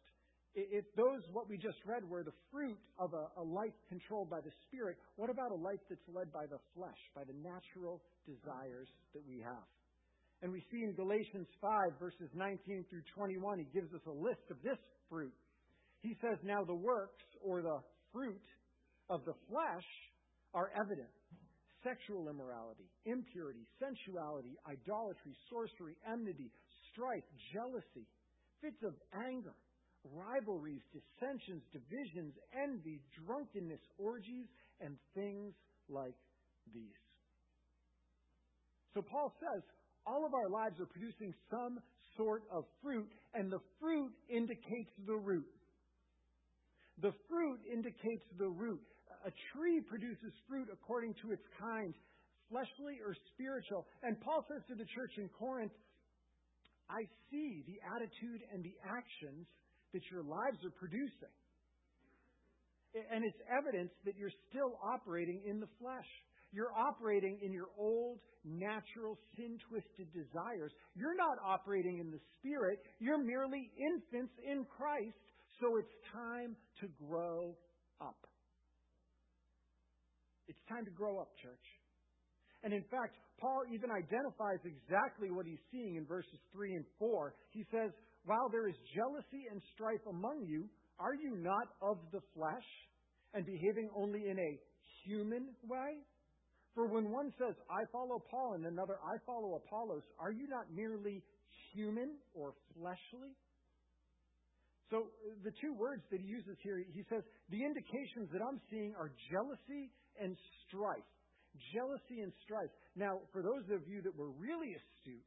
If 0.55 0.85
those, 0.97 1.23
what 1.31 1.49
we 1.49 1.57
just 1.57 1.79
read, 1.87 2.03
were 2.03 2.25
the 2.25 2.35
fruit 2.51 2.79
of 2.99 3.15
a, 3.15 3.31
a 3.39 3.45
life 3.45 3.77
controlled 3.89 4.29
by 4.29 4.41
the 4.41 4.51
Spirit, 4.67 4.99
what 5.15 5.31
about 5.31 5.53
a 5.53 5.61
life 5.63 5.79
that's 5.89 6.03
led 6.13 6.33
by 6.33 6.47
the 6.51 6.59
flesh, 6.75 6.99
by 7.15 7.23
the 7.23 7.39
natural 7.39 8.03
desires 8.27 8.89
that 9.15 9.23
we 9.29 9.39
have? 9.39 9.71
And 10.43 10.51
we 10.51 10.65
see 10.73 10.83
in 10.83 10.95
Galatians 10.95 11.47
5, 11.61 12.01
verses 12.01 12.31
19 12.35 12.85
through 12.91 13.07
21, 13.15 13.59
he 13.61 13.69
gives 13.71 13.95
us 13.95 14.03
a 14.09 14.11
list 14.11 14.43
of 14.51 14.57
this 14.65 14.79
fruit. 15.09 15.35
He 16.03 16.17
says, 16.21 16.39
Now 16.43 16.65
the 16.65 16.75
works, 16.75 17.23
or 17.45 17.63
the 17.63 17.79
fruit 18.13 18.43
of 19.09 19.25
the 19.27 19.35
flesh, 19.47 19.87
are 20.53 20.73
evident 20.75 21.15
sexual 21.85 22.29
immorality, 22.29 22.85
impurity, 23.05 23.65
sensuality, 23.81 24.57
idolatry, 24.69 25.33
sorcery, 25.49 25.97
enmity, 26.05 26.51
strife, 26.93 27.25
jealousy, 27.53 28.07
fits 28.61 28.83
of 28.85 28.95
anger, 29.15 29.55
rivalries, 30.05 30.83
dissensions, 30.93 31.63
divisions, 31.73 32.35
envy, 32.57 33.01
drunkenness, 33.27 33.81
orgies, 33.99 34.47
and 34.81 34.97
things 35.15 35.55
like 35.89 36.17
these. 36.73 37.01
So 38.95 39.03
Paul 39.03 39.33
says 39.41 39.63
all 40.07 40.25
of 40.27 40.35
our 40.35 40.49
lives 40.49 40.81
are 40.81 40.87
producing 40.87 41.35
some 41.51 41.79
sort 42.17 42.43
of 42.51 42.65
fruit, 42.83 43.09
and 43.35 43.53
the 43.53 43.61
fruit 43.79 44.13
indicates 44.29 44.91
the 45.07 45.17
root. 45.17 45.47
The 47.01 47.13
fruit 47.29 47.61
indicates 47.71 48.25
the 48.39 48.49
root. 48.49 48.83
A 49.25 49.33
tree 49.53 49.81
produces 49.81 50.33
fruit 50.49 50.69
according 50.73 51.15
to 51.23 51.33
its 51.33 51.45
kind, 51.61 51.95
fleshly 52.49 52.99
or 53.05 53.15
spiritual. 53.33 53.87
And 54.03 54.21
Paul 54.21 54.45
says 54.49 54.63
to 54.69 54.75
the 54.75 54.89
church 54.97 55.13
in 55.17 55.29
Corinth, 55.39 55.73
I 56.91 57.07
see 57.31 57.63
the 57.67 57.79
attitude 57.95 58.43
and 58.53 58.65
the 58.65 58.75
actions 58.83 59.47
that 59.95 60.03
your 60.11 60.23
lives 60.23 60.59
are 60.65 60.75
producing. 60.75 61.31
And 63.13 63.25
it's 63.25 63.39
evidence 63.47 63.93
that 64.05 64.17
you're 64.19 64.35
still 64.51 64.75
operating 64.83 65.43
in 65.47 65.61
the 65.61 65.71
flesh. 65.79 66.11
You're 66.53 66.73
operating 66.75 67.39
in 67.43 67.53
your 67.53 67.71
old, 67.79 68.19
natural, 68.45 69.17
sin 69.37 69.59
twisted 69.69 70.13
desires. 70.13 70.73
You're 70.97 71.15
not 71.15 71.39
operating 71.45 71.99
in 71.99 72.11
the 72.11 72.19
Spirit. 72.39 72.81
You're 72.99 73.23
merely 73.23 73.71
infants 73.79 74.35
in 74.43 74.67
Christ. 74.77 75.15
So 75.61 75.77
it's 75.77 75.95
time 76.13 76.57
to 76.81 76.89
grow 77.07 77.55
up. 78.01 78.27
It's 80.49 80.59
time 80.69 80.85
to 80.85 80.91
grow 80.91 81.21
up, 81.21 81.31
church. 81.41 81.80
And 82.63 82.73
in 82.73 82.85
fact, 82.91 83.17
Paul 83.41 83.63
even 83.73 83.91
identifies 83.91 84.61
exactly 84.65 85.31
what 85.31 85.47
he's 85.47 85.63
seeing 85.73 85.97
in 85.97 86.05
verses 86.05 86.39
3 86.53 86.75
and 86.75 86.85
4. 86.99 87.35
He 87.51 87.65
says, 87.73 87.91
While 88.25 88.51
there 88.51 88.69
is 88.69 88.77
jealousy 88.95 89.49
and 89.51 89.63
strife 89.75 90.05
among 90.09 90.45
you, 90.45 90.69
are 90.99 91.15
you 91.15 91.37
not 91.37 91.73
of 91.81 91.97
the 92.13 92.21
flesh 92.37 92.69
and 93.33 93.47
behaving 93.47 93.89
only 93.97 94.29
in 94.29 94.39
a 94.39 94.61
human 95.05 95.49
way? 95.65 96.05
For 96.75 96.87
when 96.87 97.11
one 97.11 97.33
says, 97.39 97.57
I 97.71 97.83
follow 97.91 98.23
Paul, 98.31 98.55
and 98.55 98.67
another, 98.67 99.01
I 99.03 99.17
follow 99.27 99.57
Apollos, 99.57 100.05
are 100.21 100.31
you 100.31 100.47
not 100.47 100.71
merely 100.71 101.23
human 101.73 102.17
or 102.35 102.53
fleshly? 102.77 103.35
So 104.91 105.07
uh, 105.07 105.35
the 105.43 105.53
two 105.63 105.73
words 105.73 106.03
that 106.11 106.21
he 106.21 106.27
uses 106.27 106.59
here, 106.63 106.79
he 106.79 107.03
says, 107.09 107.23
the 107.49 107.65
indications 107.65 108.29
that 108.33 108.43
I'm 108.43 108.61
seeing 108.71 108.95
are 108.99 109.11
jealousy 109.31 109.91
and 110.21 110.37
strife 110.67 111.09
jealousy 111.75 112.21
and 112.23 112.33
strife. 112.45 112.71
Now, 112.97 113.21
for 113.33 113.43
those 113.43 113.67
of 113.71 113.87
you 113.89 114.03
that 114.03 114.15
were 114.15 114.31
really 114.31 114.75
astute, 114.75 115.27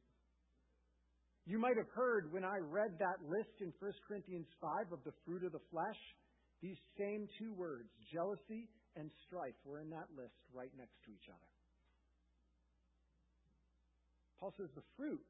you 1.46 1.58
might 1.58 1.76
have 1.76 1.90
heard 1.92 2.32
when 2.32 2.44
I 2.44 2.56
read 2.56 2.96
that 2.98 3.20
list 3.28 3.60
in 3.60 3.72
1 3.76 3.92
Corinthians 4.08 4.48
5 4.60 4.92
of 4.92 5.04
the 5.04 5.12
fruit 5.26 5.44
of 5.44 5.52
the 5.52 5.64
flesh, 5.70 6.00
these 6.62 6.80
same 6.96 7.28
two 7.38 7.52
words, 7.52 7.88
jealousy 8.08 8.68
and 8.96 9.10
strife, 9.26 9.56
were 9.64 9.80
in 9.80 9.90
that 9.90 10.08
list 10.16 10.40
right 10.54 10.72
next 10.78 10.96
to 11.04 11.12
each 11.12 11.28
other. 11.28 11.50
Paul 14.40 14.54
says 14.56 14.72
the 14.74 14.86
fruit 14.96 15.20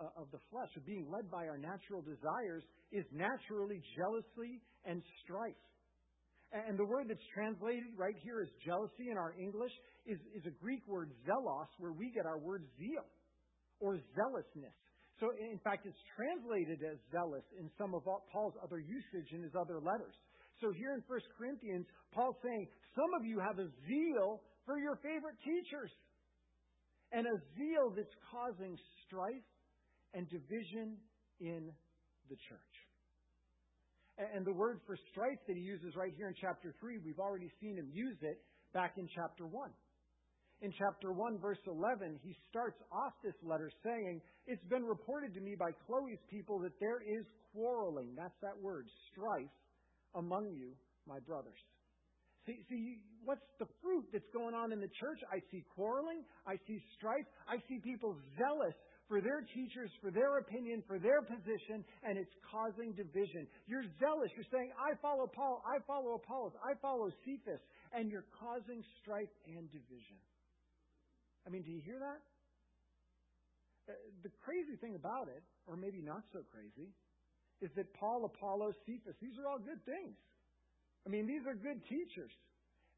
uh, 0.00 0.20
of 0.20 0.28
the 0.32 0.40
flesh, 0.52 0.68
of 0.76 0.84
being 0.84 1.08
led 1.08 1.30
by 1.30 1.48
our 1.48 1.56
natural 1.56 2.02
desires, 2.02 2.64
is 2.92 3.04
naturally 3.12 3.80
jealousy 3.96 4.60
and 4.84 5.00
strife. 5.24 5.56
And 6.52 6.78
the 6.78 6.84
word 6.84 7.08
that's 7.08 7.24
translated 7.32 7.96
right 7.96 8.16
here 8.20 8.44
as 8.44 8.48
jealousy 8.60 9.08
in 9.08 9.16
our 9.16 9.32
English 9.40 9.72
is, 10.04 10.20
is 10.36 10.44
a 10.44 10.52
Greek 10.60 10.84
word 10.86 11.08
zelos, 11.24 11.68
where 11.78 11.92
we 11.92 12.12
get 12.12 12.26
our 12.26 12.38
word 12.38 12.64
zeal 12.76 13.08
or 13.80 13.96
zealousness. 14.12 14.76
So, 15.20 15.32
in 15.32 15.58
fact, 15.64 15.86
it's 15.86 16.04
translated 16.12 16.84
as 16.84 16.98
zealous 17.08 17.44
in 17.56 17.70
some 17.78 17.94
of 17.94 18.04
Paul's 18.04 18.54
other 18.62 18.80
usage 18.80 19.32
in 19.32 19.42
his 19.42 19.52
other 19.56 19.80
letters. 19.80 20.12
So, 20.60 20.72
here 20.76 20.92
in 20.92 21.00
1 21.08 21.20
Corinthians, 21.38 21.86
Paul's 22.12 22.36
saying, 22.42 22.68
Some 22.96 23.08
of 23.16 23.24
you 23.24 23.40
have 23.40 23.58
a 23.58 23.68
zeal 23.88 24.42
for 24.66 24.78
your 24.78 24.96
favorite 25.00 25.38
teachers, 25.44 25.90
and 27.12 27.26
a 27.26 27.36
zeal 27.56 27.92
that's 27.96 28.12
causing 28.30 28.76
strife 29.06 29.48
and 30.12 30.28
division 30.28 30.96
in 31.40 31.72
the 32.28 32.36
church. 32.48 32.71
And 34.18 34.44
the 34.44 34.52
word 34.52 34.80
for 34.86 34.96
strife 35.10 35.38
that 35.48 35.56
he 35.56 35.62
uses 35.62 35.96
right 35.96 36.12
here 36.16 36.28
in 36.28 36.34
chapter 36.40 36.74
3, 36.80 36.98
we've 37.04 37.18
already 37.18 37.50
seen 37.60 37.76
him 37.76 37.88
use 37.92 38.18
it 38.20 38.38
back 38.74 38.94
in 38.98 39.08
chapter 39.14 39.46
1. 39.46 39.70
In 40.60 40.72
chapter 40.78 41.12
1, 41.12 41.38
verse 41.38 41.58
11, 41.66 42.20
he 42.22 42.36
starts 42.48 42.78
off 42.92 43.14
this 43.24 43.34
letter 43.42 43.70
saying, 43.82 44.20
It's 44.46 44.62
been 44.70 44.84
reported 44.84 45.34
to 45.34 45.40
me 45.40 45.56
by 45.58 45.72
Chloe's 45.86 46.22
people 46.30 46.60
that 46.60 46.78
there 46.78 47.00
is 47.00 47.24
quarreling. 47.52 48.14
That's 48.16 48.36
that 48.42 48.54
word, 48.60 48.86
strife, 49.10 49.50
among 50.14 50.54
you, 50.54 50.72
my 51.08 51.18
brothers. 51.26 51.58
See, 52.46 52.58
see, 52.68 52.98
what's 53.24 53.46
the 53.58 53.66
fruit 53.82 54.06
that's 54.12 54.28
going 54.34 54.54
on 54.54 54.72
in 54.72 54.80
the 54.80 54.90
church? 54.98 55.18
I 55.32 55.38
see 55.50 55.64
quarreling. 55.74 56.22
I 56.46 56.54
see 56.66 56.78
strife. 56.98 57.26
I 57.48 57.56
see 57.68 57.78
people 57.82 58.16
zealous 58.38 58.74
for 59.08 59.20
their 59.20 59.44
teachers, 59.54 59.90
for 60.00 60.10
their 60.10 60.38
opinion, 60.38 60.82
for 60.86 60.98
their 60.98 61.20
position, 61.22 61.84
and 62.02 62.16
it's 62.16 62.32
causing 62.48 62.92
division. 62.92 63.46
You're 63.66 63.84
zealous. 64.00 64.30
You're 64.34 64.48
saying, 64.52 64.72
I 64.78 64.94
follow 65.02 65.26
Paul, 65.26 65.62
I 65.66 65.82
follow 65.86 66.14
Apollos, 66.16 66.52
I 66.62 66.72
follow 66.80 67.10
Cephas, 67.24 67.60
and 67.92 68.10
you're 68.10 68.26
causing 68.38 68.82
strife 69.02 69.32
and 69.46 69.68
division. 69.70 70.18
I 71.46 71.50
mean, 71.50 71.62
do 71.62 71.70
you 71.70 71.82
hear 71.84 71.98
that? 71.98 72.20
Uh, 73.90 73.98
the 74.22 74.30
crazy 74.46 74.78
thing 74.78 74.94
about 74.94 75.26
it, 75.26 75.42
or 75.66 75.76
maybe 75.76 76.00
not 76.00 76.22
so 76.32 76.40
crazy, 76.54 76.88
is 77.60 77.70
that 77.74 77.92
Paul, 77.94 78.24
Apollos, 78.24 78.74
Cephas, 78.86 79.14
these 79.20 79.34
are 79.42 79.50
all 79.50 79.58
good 79.58 79.82
things. 79.84 80.14
I 81.06 81.10
mean, 81.10 81.26
these 81.26 81.42
are 81.46 81.54
good 81.54 81.82
teachers. 81.90 82.30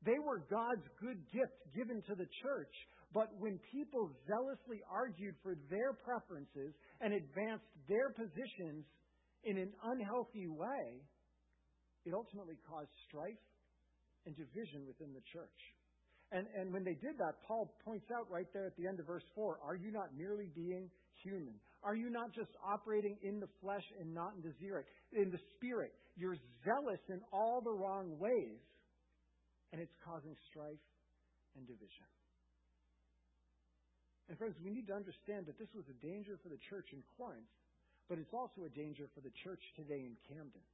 They 0.05 0.21
were 0.21 0.45
God's 0.53 0.85
good 1.01 1.17
gift 1.33 1.57
given 1.73 2.05
to 2.05 2.15
the 2.15 2.29
church. 2.45 2.75
But 3.15 3.31
when 3.39 3.61
people 3.71 4.11
zealously 4.27 4.83
argued 4.91 5.39
for 5.41 5.55
their 5.71 5.95
preferences 5.95 6.75
and 7.01 7.15
advanced 7.15 7.71
their 7.89 8.11
positions 8.11 8.83
in 9.45 9.57
an 9.57 9.71
unhealthy 9.87 10.49
way, 10.51 10.99
it 12.05 12.13
ultimately 12.13 12.59
caused 12.69 12.91
strife 13.07 13.39
and 14.27 14.35
division 14.35 14.83
within 14.85 15.15
the 15.15 15.23
church. 15.31 15.61
And, 16.33 16.51
and 16.59 16.73
when 16.75 16.83
they 16.83 16.99
did 16.99 17.15
that, 17.23 17.39
Paul 17.47 17.71
points 17.85 18.11
out 18.11 18.27
right 18.29 18.51
there 18.53 18.67
at 18.67 18.77
the 18.77 18.89
end 18.89 18.99
of 18.99 19.07
verse 19.07 19.23
4 19.37 19.61
Are 19.63 19.77
you 19.77 19.93
not 19.93 20.11
merely 20.19 20.51
being 20.51 20.91
human? 21.23 21.55
Are 21.85 21.95
you 21.95 22.11
not 22.11 22.35
just 22.35 22.51
operating 22.67 23.17
in 23.23 23.39
the 23.39 23.49
flesh 23.63 23.85
and 24.01 24.13
not 24.13 24.35
in 24.35 24.43
the 24.43 24.53
spirit? 24.59 24.87
In 25.13 25.31
the 25.31 25.39
spirit, 25.55 25.93
you're 26.17 26.37
zealous 26.65 27.01
in 27.09 27.21
all 27.31 27.63
the 27.63 27.71
wrong 27.71 28.19
ways, 28.19 28.59
and 29.71 29.81
it's 29.81 29.95
causing 30.03 30.35
strife 30.51 30.83
and 31.55 31.67
division. 31.69 32.09
And 34.29 34.39
friends, 34.39 34.57
we 34.65 34.71
need 34.71 34.87
to 34.89 34.95
understand 34.95 35.47
that 35.47 35.59
this 35.59 35.69
was 35.75 35.85
a 35.89 35.97
danger 36.05 36.39
for 36.43 36.49
the 36.49 36.61
church 36.71 36.89
in 36.93 37.03
Corinth, 37.17 37.49
but 38.09 38.19
it's 38.19 38.33
also 38.33 38.65
a 38.65 38.73
danger 38.73 39.09
for 39.15 39.21
the 39.21 39.33
church 39.45 39.61
today 39.77 40.01
in 40.05 40.17
Camden. 40.29 40.65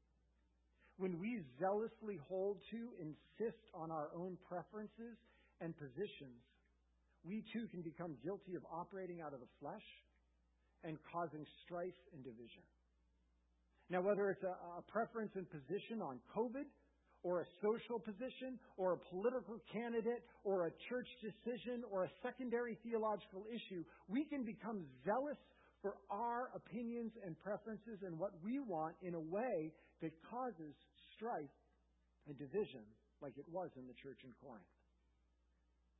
When 0.98 1.18
we 1.18 1.42
zealously 1.58 2.20
hold 2.28 2.58
to, 2.70 2.80
insist 3.00 3.62
on 3.74 3.90
our 3.90 4.10
own 4.14 4.36
preferences 4.48 5.16
and 5.60 5.74
positions, 5.76 6.44
we 7.24 7.42
too 7.52 7.66
can 7.68 7.82
become 7.82 8.16
guilty 8.22 8.54
of 8.54 8.62
operating 8.70 9.20
out 9.20 9.34
of 9.34 9.40
the 9.40 9.52
flesh 9.60 9.84
and 10.84 10.98
causing 11.12 11.44
strife 11.64 11.96
and 12.12 12.24
division. 12.24 12.62
Now, 13.90 14.00
whether 14.00 14.30
it's 14.30 14.44
a, 14.44 14.54
a 14.78 14.82
preference 14.86 15.32
and 15.34 15.48
position 15.50 16.00
on 16.00 16.20
COVID 16.36 16.64
or 17.22 17.42
a 17.42 17.46
social 17.60 17.98
position 17.98 18.58
or 18.76 18.94
a 18.94 18.98
political 19.10 19.58
candidate 19.72 20.24
or 20.44 20.66
a 20.66 20.72
church 20.88 21.08
decision 21.20 21.84
or 21.90 22.04
a 22.04 22.10
secondary 22.22 22.78
theological 22.82 23.44
issue, 23.48 23.84
we 24.08 24.24
can 24.24 24.44
become 24.44 24.86
zealous 25.04 25.38
for 25.82 25.96
our 26.10 26.50
opinions 26.54 27.12
and 27.24 27.38
preferences 27.40 28.00
and 28.04 28.18
what 28.18 28.32
we 28.44 28.60
want 28.60 28.94
in 29.02 29.14
a 29.14 29.20
way 29.20 29.72
that 30.02 30.12
causes 30.28 30.74
strife 31.16 31.56
and 32.26 32.38
division 32.38 32.84
like 33.20 33.36
it 33.36 33.48
was 33.52 33.70
in 33.76 33.86
the 33.86 33.94
church 34.02 34.18
in 34.24 34.32
Corinth. 34.40 34.64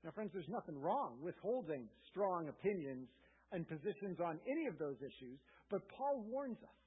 Now, 0.05 0.11
friends, 0.13 0.31
there's 0.33 0.49
nothing 0.49 0.81
wrong 0.81 1.21
with 1.21 1.35
holding 1.43 1.89
strong 2.11 2.49
opinions 2.49 3.09
and 3.53 3.69
positions 3.69 4.17
on 4.25 4.41
any 4.49 4.67
of 4.67 4.79
those 4.79 4.97
issues, 5.01 5.39
but 5.71 5.83
Paul 5.97 6.25
warns 6.25 6.57
us. 6.63 6.80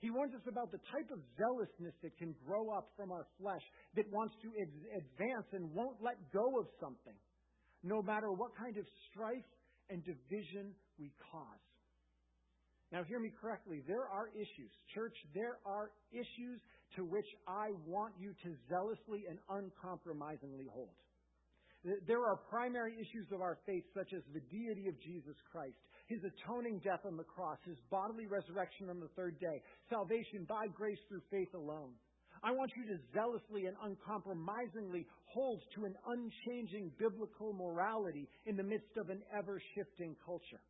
He 0.00 0.10
warns 0.10 0.34
us 0.34 0.46
about 0.46 0.70
the 0.70 0.78
type 0.94 1.10
of 1.10 1.18
zealousness 1.34 1.94
that 2.02 2.16
can 2.18 2.34
grow 2.46 2.70
up 2.70 2.90
from 2.96 3.10
our 3.10 3.26
flesh 3.40 3.62
that 3.96 4.06
wants 4.12 4.34
to 4.42 4.48
advance 4.54 5.46
and 5.52 5.74
won't 5.74 5.98
let 6.00 6.16
go 6.32 6.60
of 6.60 6.66
something, 6.80 7.18
no 7.82 8.00
matter 8.02 8.30
what 8.30 8.54
kind 8.56 8.76
of 8.76 8.84
strife 9.10 9.50
and 9.90 10.04
division 10.04 10.70
we 10.98 11.10
cause. 11.32 11.64
Now, 12.92 13.04
hear 13.04 13.18
me 13.20 13.30
correctly. 13.40 13.82
There 13.86 14.06
are 14.08 14.28
issues. 14.32 14.70
Church, 14.94 15.14
there 15.34 15.58
are 15.66 15.90
issues 16.12 16.60
to 16.96 17.04
which 17.04 17.26
I 17.46 17.68
want 17.84 18.14
you 18.18 18.32
to 18.44 18.56
zealously 18.70 19.24
and 19.28 19.38
uncompromisingly 19.50 20.66
hold. 20.72 20.94
There 21.84 22.24
are 22.24 22.36
primary 22.50 22.94
issues 22.94 23.30
of 23.32 23.40
our 23.40 23.58
faith, 23.64 23.84
such 23.94 24.12
as 24.12 24.22
the 24.34 24.40
deity 24.50 24.88
of 24.88 24.98
Jesus 25.00 25.36
Christ, 25.52 25.78
his 26.08 26.18
atoning 26.24 26.80
death 26.82 27.06
on 27.06 27.16
the 27.16 27.24
cross, 27.24 27.58
his 27.64 27.78
bodily 27.90 28.26
resurrection 28.26 28.90
on 28.90 28.98
the 28.98 29.08
third 29.14 29.38
day, 29.38 29.62
salvation 29.88 30.44
by 30.48 30.66
grace 30.74 30.98
through 31.08 31.22
faith 31.30 31.54
alone. 31.54 31.94
I 32.42 32.52
want 32.52 32.70
you 32.76 32.86
to 32.86 32.98
zealously 33.14 33.66
and 33.66 33.76
uncompromisingly 33.82 35.06
hold 35.26 35.62
to 35.74 35.84
an 35.84 35.94
unchanging 36.06 36.92
biblical 36.98 37.52
morality 37.52 38.28
in 38.46 38.56
the 38.56 38.62
midst 38.62 38.96
of 38.96 39.10
an 39.10 39.22
ever 39.36 39.60
shifting 39.74 40.14
culture. 40.24 40.62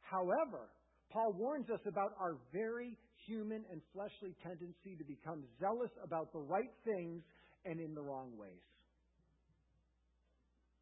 However, 0.00 0.68
Paul 1.10 1.32
warns 1.36 1.68
us 1.70 1.80
about 1.86 2.12
our 2.20 2.36
very 2.52 2.96
human 3.26 3.64
and 3.70 3.80
fleshly 3.92 4.34
tendency 4.42 4.96
to 4.96 5.04
become 5.04 5.44
zealous 5.60 5.92
about 6.02 6.32
the 6.32 6.40
right 6.40 6.72
things 6.84 7.22
and 7.64 7.80
in 7.80 7.94
the 7.94 8.02
wrong 8.02 8.32
ways. 8.36 8.64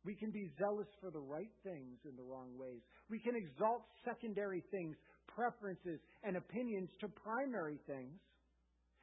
We 0.06 0.14
can 0.14 0.30
be 0.30 0.46
zealous 0.56 0.86
for 1.02 1.10
the 1.10 1.18
right 1.18 1.50
things 1.66 1.98
in 2.06 2.14
the 2.14 2.22
wrong 2.22 2.54
ways. 2.54 2.80
We 3.10 3.18
can 3.18 3.34
exalt 3.34 3.82
secondary 4.06 4.62
things, 4.70 4.94
preferences, 5.26 5.98
and 6.22 6.36
opinions 6.36 6.90
to 7.00 7.08
primary 7.08 7.82
things. 7.90 8.14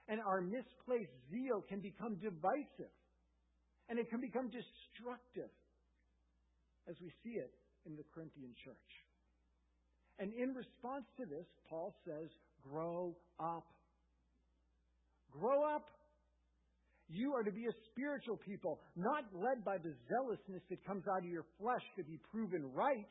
And 0.08 0.22
our 0.24 0.40
misplaced 0.40 1.12
zeal 1.30 1.60
can 1.68 1.82
become 1.82 2.16
divisive. 2.24 2.96
And 3.90 4.00
it 4.00 4.10
can 4.10 4.22
become 4.22 4.48
destructive 4.48 5.52
as 6.88 6.96
we 7.04 7.12
see 7.24 7.36
it 7.36 7.52
in 7.86 7.98
the 7.98 8.04
Corinthian 8.16 8.56
church. 8.64 8.92
And 10.20 10.32
in 10.34 10.56
response 10.56 11.04
to 11.20 11.26
this, 11.26 11.48
Paul 11.70 11.94
says, 12.08 12.30
grow 12.64 13.16
up. 13.40 13.68
Grow 15.32 15.68
up. 15.76 15.84
You 17.14 17.38
are 17.38 17.44
to 17.44 17.52
be 17.54 17.70
a 17.70 17.76
spiritual 17.94 18.42
people, 18.42 18.82
not 18.98 19.30
led 19.38 19.62
by 19.64 19.78
the 19.78 19.94
zealousness 20.10 20.66
that 20.74 20.82
comes 20.82 21.06
out 21.06 21.22
of 21.22 21.30
your 21.30 21.46
flesh 21.62 21.86
to 21.96 22.04
be 22.04 22.18
proven 22.34 22.66
right, 22.74 23.06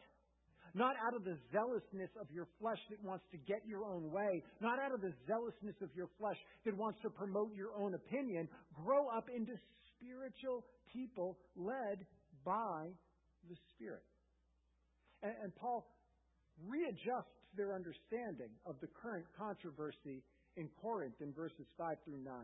not 0.75 0.97
out 0.99 1.15
of 1.15 1.23
the 1.23 1.39
zealousness 1.55 2.11
of 2.19 2.27
your 2.35 2.49
flesh 2.59 2.83
that 2.91 2.99
wants 3.07 3.23
to 3.31 3.39
get 3.47 3.63
your 3.63 3.87
own 3.87 4.11
way, 4.11 4.43
not 4.61 4.83
out 4.83 4.91
of 4.91 5.01
the 5.07 5.15
zealousness 5.31 5.79
of 5.83 5.91
your 5.95 6.11
flesh 6.19 6.37
that 6.67 6.75
wants 6.77 6.99
to 7.03 7.11
promote 7.11 7.55
your 7.55 7.71
own 7.79 7.95
opinion. 7.95 8.49
Grow 8.75 9.07
up 9.07 9.31
into 9.31 9.55
spiritual 9.95 10.67
people 10.93 11.39
led 11.55 12.03
by 12.45 12.91
the 13.49 13.57
Spirit. 13.71 14.03
And, 15.23 15.35
and 15.45 15.55
Paul 15.55 15.87
readjusts 16.67 17.39
their 17.55 17.75
understanding 17.79 18.51
of 18.67 18.75
the 18.83 18.89
current 18.99 19.27
controversy 19.39 20.27
in 20.57 20.69
Corinth 20.83 21.15
in 21.21 21.33
verses 21.33 21.71
5 21.79 21.97
through 22.05 22.25
9 22.25 22.35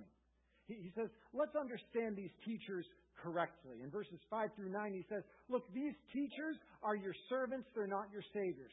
he 0.69 0.93
says, 0.95 1.09
let's 1.33 1.57
understand 1.57 2.17
these 2.17 2.33
teachers 2.45 2.85
correctly. 3.23 3.81
In 3.83 3.91
verses 3.91 4.21
5 4.31 4.51
through 4.57 4.71
9, 4.71 4.93
he 4.93 5.05
says, 5.09 5.23
Look, 5.49 5.65
these 5.75 5.95
teachers 6.13 6.57
are 6.83 6.95
your 6.95 7.15
servants, 7.29 7.67
they're 7.75 7.87
not 7.87 8.07
your 8.13 8.23
saviors. 8.33 8.73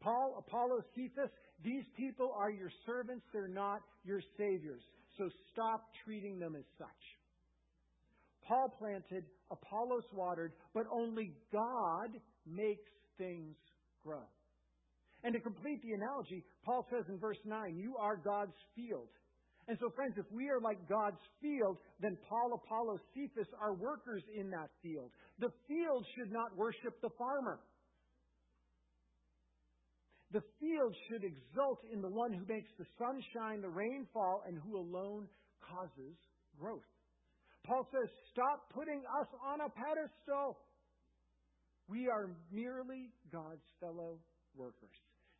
Paul, 0.00 0.36
Apollos, 0.38 0.84
Cephas, 0.94 1.30
these 1.64 1.84
people 1.96 2.32
are 2.36 2.50
your 2.50 2.70
servants, 2.86 3.24
they're 3.32 3.48
not 3.48 3.80
your 4.04 4.20
saviors. 4.36 4.82
So 5.18 5.28
stop 5.52 5.90
treating 6.04 6.38
them 6.38 6.54
as 6.56 6.64
such. 6.78 6.86
Paul 8.46 8.74
planted, 8.78 9.24
Apollos 9.50 10.04
watered, 10.14 10.52
but 10.72 10.84
only 10.92 11.34
God 11.52 12.10
makes 12.46 12.88
things 13.18 13.56
grow. 14.04 14.22
And 15.24 15.34
to 15.34 15.40
complete 15.40 15.82
the 15.82 15.92
analogy, 15.92 16.44
Paul 16.64 16.86
says 16.90 17.04
in 17.08 17.18
verse 17.18 17.38
9, 17.44 17.76
You 17.76 17.96
are 17.98 18.16
God's 18.16 18.54
field. 18.76 19.08
And 19.68 19.76
so, 19.78 19.90
friends, 19.94 20.14
if 20.16 20.24
we 20.32 20.48
are 20.48 20.60
like 20.60 20.88
God's 20.88 21.20
field, 21.42 21.76
then 22.00 22.16
Paul, 22.26 22.54
Apollos, 22.56 23.00
Cephas 23.14 23.48
are 23.60 23.74
workers 23.74 24.22
in 24.34 24.48
that 24.50 24.70
field. 24.82 25.10
The 25.38 25.52
field 25.68 26.06
should 26.16 26.32
not 26.32 26.56
worship 26.56 26.98
the 27.02 27.10
farmer. 27.18 27.60
The 30.32 30.40
field 30.58 30.96
should 31.08 31.22
exult 31.22 31.80
in 31.92 32.00
the 32.00 32.08
one 32.08 32.32
who 32.32 32.44
makes 32.48 32.70
the 32.78 32.86
sun 32.98 33.20
shine, 33.34 33.60
the 33.60 33.68
rain 33.68 34.06
fall, 34.12 34.42
and 34.46 34.58
who 34.58 34.78
alone 34.78 35.28
causes 35.60 36.16
growth. 36.58 36.88
Paul 37.64 37.86
says, 37.92 38.08
Stop 38.32 38.72
putting 38.72 39.02
us 39.20 39.28
on 39.44 39.60
a 39.60 39.68
pedestal. 39.68 40.56
We 41.88 42.08
are 42.08 42.30
merely 42.50 43.12
God's 43.30 43.64
fellow 43.80 44.18
workers. 44.56 44.96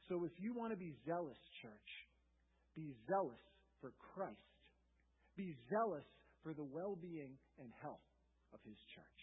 So 0.09 0.25
if 0.25 0.33
you 0.39 0.53
want 0.53 0.73
to 0.73 0.79
be 0.79 0.93
zealous, 1.07 1.39
church, 1.63 1.91
be 2.77 2.93
zealous 3.09 3.41
for 3.81 3.93
Christ. 4.15 4.39
Be 5.37 5.55
zealous 5.71 6.07
for 6.43 6.55
the 6.55 6.65
well 6.65 6.97
being 6.97 7.35
and 7.59 7.71
health 7.83 8.05
of 8.53 8.61
his 8.65 8.79
church. 8.95 9.21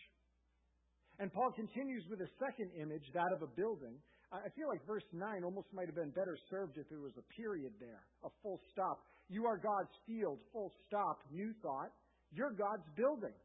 And 1.20 1.32
Paul 1.32 1.52
continues 1.56 2.04
with 2.12 2.20
a 2.20 2.30
second 2.40 2.72
image, 2.76 3.08
that 3.16 3.32
of 3.32 3.42
a 3.42 3.52
building. 3.56 3.96
I 4.34 4.52
feel 4.58 4.68
like 4.68 4.84
verse 4.84 5.06
9 5.14 5.48
almost 5.48 5.72
might 5.72 5.88
have 5.88 5.96
been 5.96 6.12
better 6.12 6.36
served 6.50 6.76
if 6.76 6.90
there 6.90 7.00
was 7.00 7.16
a 7.16 7.26
period 7.40 7.72
there, 7.80 8.04
a 8.26 8.30
full 8.44 8.60
stop. 8.74 9.00
You 9.30 9.46
are 9.46 9.56
God's 9.56 9.96
field, 10.04 10.40
full 10.52 10.74
stop, 10.88 11.24
new 11.32 11.54
thought. 11.64 11.96
You're 12.36 12.52
God's 12.52 12.84
building. 12.98 13.36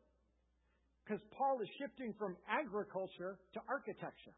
Because 1.04 1.22
Paul 1.30 1.62
is 1.62 1.68
shifting 1.78 2.14
from 2.18 2.34
agriculture 2.48 3.38
to 3.54 3.60
architecture. 3.68 4.34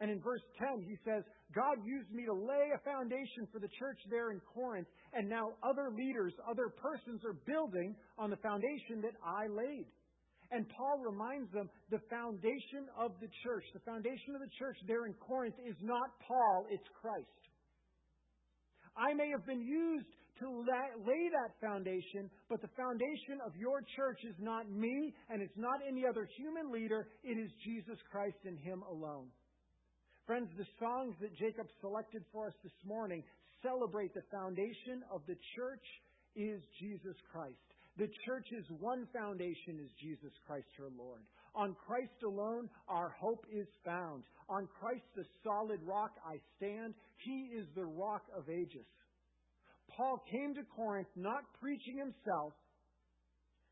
And 0.00 0.10
in 0.10 0.20
verse 0.20 0.42
10, 0.58 0.86
he 0.86 0.96
says, 1.04 1.24
God 1.54 1.78
used 1.84 2.10
me 2.12 2.24
to 2.24 2.32
lay 2.32 2.70
a 2.70 2.78
foundation 2.84 3.48
for 3.50 3.58
the 3.58 3.68
church 3.78 3.98
there 4.10 4.30
in 4.30 4.40
Corinth, 4.54 4.86
and 5.12 5.28
now 5.28 5.58
other 5.62 5.90
leaders, 5.90 6.32
other 6.48 6.68
persons 6.68 7.24
are 7.24 7.34
building 7.46 7.96
on 8.16 8.30
the 8.30 8.36
foundation 8.36 9.02
that 9.02 9.18
I 9.24 9.48
laid. 9.48 9.86
And 10.50 10.68
Paul 10.70 11.02
reminds 11.04 11.52
them 11.52 11.68
the 11.90 12.00
foundation 12.08 12.88
of 12.96 13.12
the 13.20 13.28
church, 13.44 13.64
the 13.74 13.84
foundation 13.84 14.34
of 14.34 14.40
the 14.40 14.54
church 14.58 14.76
there 14.86 15.06
in 15.06 15.14
Corinth 15.14 15.56
is 15.66 15.76
not 15.82 16.10
Paul, 16.26 16.66
it's 16.70 16.88
Christ. 17.02 17.26
I 18.96 19.14
may 19.14 19.28
have 19.30 19.44
been 19.46 19.62
used 19.62 20.08
to 20.40 20.48
lay 20.48 21.28
that 21.34 21.52
foundation, 21.60 22.30
but 22.48 22.62
the 22.62 22.70
foundation 22.76 23.42
of 23.44 23.56
your 23.56 23.82
church 23.96 24.18
is 24.24 24.34
not 24.38 24.70
me, 24.70 25.12
and 25.28 25.42
it's 25.42 25.56
not 25.56 25.80
any 25.86 26.06
other 26.06 26.28
human 26.38 26.72
leader. 26.72 27.08
It 27.24 27.36
is 27.38 27.50
Jesus 27.64 27.98
Christ 28.10 28.38
and 28.44 28.58
Him 28.58 28.82
alone. 28.90 29.28
Friends, 30.28 30.50
the 30.58 30.68
songs 30.78 31.16
that 31.22 31.34
Jacob 31.38 31.64
selected 31.80 32.20
for 32.30 32.48
us 32.48 32.52
this 32.62 32.76
morning 32.84 33.24
celebrate 33.64 34.12
the 34.12 34.28
foundation 34.30 35.00
of 35.10 35.22
the 35.26 35.36
church 35.56 35.86
is 36.36 36.60
Jesus 36.78 37.16
Christ. 37.32 37.56
The 37.96 38.12
church's 38.28 38.68
one 38.78 39.08
foundation 39.16 39.80
is 39.80 39.88
Jesus 39.96 40.36
Christ, 40.46 40.68
her 40.76 40.92
Lord. 40.98 41.24
On 41.54 41.74
Christ 41.86 42.12
alone, 42.22 42.68
our 42.88 43.16
hope 43.18 43.46
is 43.50 43.66
found. 43.86 44.22
On 44.50 44.68
Christ, 44.78 45.08
the 45.16 45.24
solid 45.42 45.80
rock, 45.88 46.12
I 46.20 46.36
stand. 46.58 46.92
He 47.24 47.56
is 47.56 47.64
the 47.74 47.86
rock 47.86 48.28
of 48.36 48.50
ages. 48.50 48.84
Paul 49.96 50.22
came 50.30 50.54
to 50.56 50.62
Corinth 50.76 51.08
not 51.16 51.40
preaching 51.58 51.96
himself, 51.96 52.52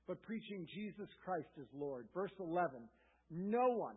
but 0.08 0.22
preaching 0.22 0.66
Jesus 0.74 1.12
Christ 1.22 1.52
as 1.60 1.68
Lord. 1.76 2.06
Verse 2.14 2.32
11 2.40 2.80
No 3.28 3.68
one 3.76 3.96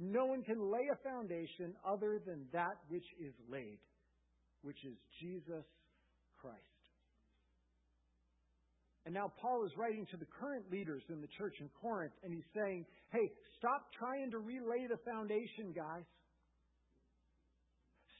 no 0.00 0.24
one 0.24 0.42
can 0.42 0.58
lay 0.72 0.88
a 0.90 0.96
foundation 1.04 1.76
other 1.84 2.20
than 2.24 2.46
that 2.52 2.80
which 2.88 3.04
is 3.20 3.34
laid, 3.52 3.78
which 4.62 4.82
is 4.84 4.96
Jesus 5.20 5.68
Christ. 6.40 6.56
And 9.04 9.12
now 9.12 9.32
Paul 9.40 9.64
is 9.64 9.72
writing 9.76 10.06
to 10.10 10.16
the 10.16 10.24
current 10.40 10.64
leaders 10.72 11.02
in 11.10 11.20
the 11.20 11.28
church 11.36 11.54
in 11.60 11.68
Corinth, 11.80 12.12
and 12.24 12.32
he's 12.32 12.48
saying, 12.56 12.86
hey, 13.12 13.28
stop 13.58 13.92
trying 13.92 14.30
to 14.30 14.38
relay 14.38 14.88
the 14.88 14.96
foundation, 15.04 15.72
guys. 15.76 16.04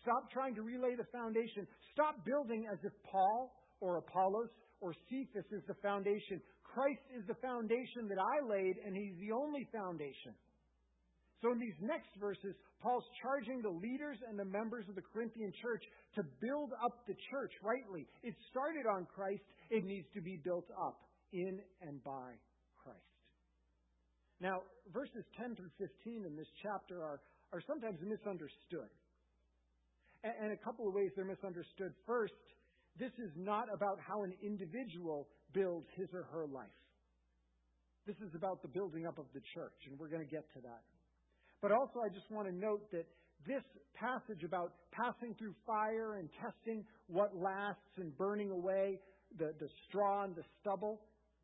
Stop 0.02 0.30
trying 0.32 0.54
to 0.56 0.62
relay 0.62 0.96
the 0.96 1.08
foundation. 1.12 1.66
Stop 1.92 2.24
building 2.24 2.64
as 2.72 2.78
if 2.84 2.92
Paul 3.10 3.52
or 3.80 3.96
Apollos 3.96 4.48
or 4.80 4.94
Cephas 5.08 5.44
is 5.52 5.62
the 5.68 5.76
foundation. 5.82 6.40
Christ 6.64 7.04
is 7.16 7.24
the 7.26 7.36
foundation 7.40 8.08
that 8.08 8.20
I 8.20 8.44
laid, 8.44 8.76
and 8.84 8.96
he's 8.96 9.16
the 9.20 9.32
only 9.32 9.68
foundation. 9.72 10.32
So 11.42 11.52
in 11.52 11.58
these 11.58 11.76
next 11.80 12.12
verses, 12.20 12.54
Paul's 12.82 13.04
charging 13.22 13.62
the 13.62 13.72
leaders 13.72 14.18
and 14.28 14.38
the 14.38 14.44
members 14.44 14.84
of 14.88 14.94
the 14.94 15.02
Corinthian 15.12 15.52
church 15.62 15.82
to 16.16 16.22
build 16.40 16.72
up 16.84 17.06
the 17.08 17.16
church 17.30 17.52
rightly. 17.62 18.06
It 18.22 18.34
started 18.50 18.84
on 18.84 19.06
Christ, 19.14 19.42
it 19.70 19.84
needs 19.84 20.06
to 20.14 20.20
be 20.20 20.36
built 20.36 20.68
up 20.76 21.00
in 21.32 21.60
and 21.80 22.02
by 22.04 22.36
Christ. 22.76 23.00
Now, 24.40 24.62
verses 24.92 25.24
10 25.40 25.56
through 25.56 25.72
15 25.78 26.24
in 26.26 26.36
this 26.36 26.48
chapter 26.62 27.00
are, 27.02 27.20
are 27.52 27.62
sometimes 27.66 27.98
misunderstood. 28.04 28.92
And 30.22 30.52
a 30.52 30.60
couple 30.60 30.86
of 30.86 30.92
ways 30.92 31.10
they're 31.16 31.24
misunderstood. 31.24 31.92
First, 32.06 32.36
this 32.98 33.12
is 33.16 33.32
not 33.36 33.72
about 33.72 33.96
how 34.04 34.24
an 34.24 34.34
individual 34.42 35.28
builds 35.54 35.86
his 35.96 36.08
or 36.12 36.28
her 36.32 36.46
life. 36.46 36.68
This 38.06 38.16
is 38.20 38.34
about 38.34 38.60
the 38.60 38.68
building 38.68 39.06
up 39.06 39.18
of 39.18 39.24
the 39.32 39.40
church, 39.54 39.76
and 39.88 39.98
we're 39.98 40.08
going 40.08 40.24
to 40.24 40.28
get 40.28 40.44
to 40.52 40.60
that. 40.60 40.84
But 41.62 41.72
also, 41.72 42.00
I 42.00 42.08
just 42.08 42.30
want 42.30 42.48
to 42.48 42.54
note 42.54 42.90
that 42.92 43.06
this 43.46 43.62
passage 43.94 44.44
about 44.44 44.72
passing 44.92 45.34
through 45.38 45.54
fire 45.66 46.16
and 46.16 46.28
testing 46.40 46.84
what 47.06 47.36
lasts 47.36 47.96
and 47.96 48.16
burning 48.16 48.50
away 48.50 49.00
the, 49.38 49.52
the 49.60 49.68
straw 49.88 50.24
and 50.24 50.34
the 50.34 50.44
stubble, 50.60 51.00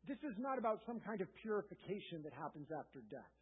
this 0.07 0.17
is 0.23 0.35
not 0.37 0.57
about 0.57 0.81
some 0.85 0.99
kind 0.99 1.21
of 1.21 1.27
purification 1.41 2.23
that 2.23 2.33
happens 2.33 2.67
after 2.71 3.01
death. 3.09 3.33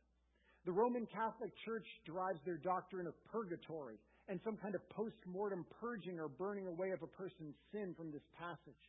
The 0.65 0.71
Roman 0.71 1.05
Catholic 1.05 1.51
Church 1.63 1.85
derives 2.05 2.39
their 2.45 2.57
doctrine 2.57 3.07
of 3.07 3.13
purgatory 3.31 3.99
and 4.27 4.39
some 4.43 4.57
kind 4.57 4.73
of 4.73 4.81
post 4.89 5.15
mortem 5.25 5.65
purging 5.79 6.19
or 6.19 6.27
burning 6.27 6.67
away 6.67 6.89
of 6.89 7.03
a 7.03 7.07
person's 7.07 7.53
sin 7.71 7.93
from 7.95 8.11
this 8.11 8.25
passage. 8.39 8.83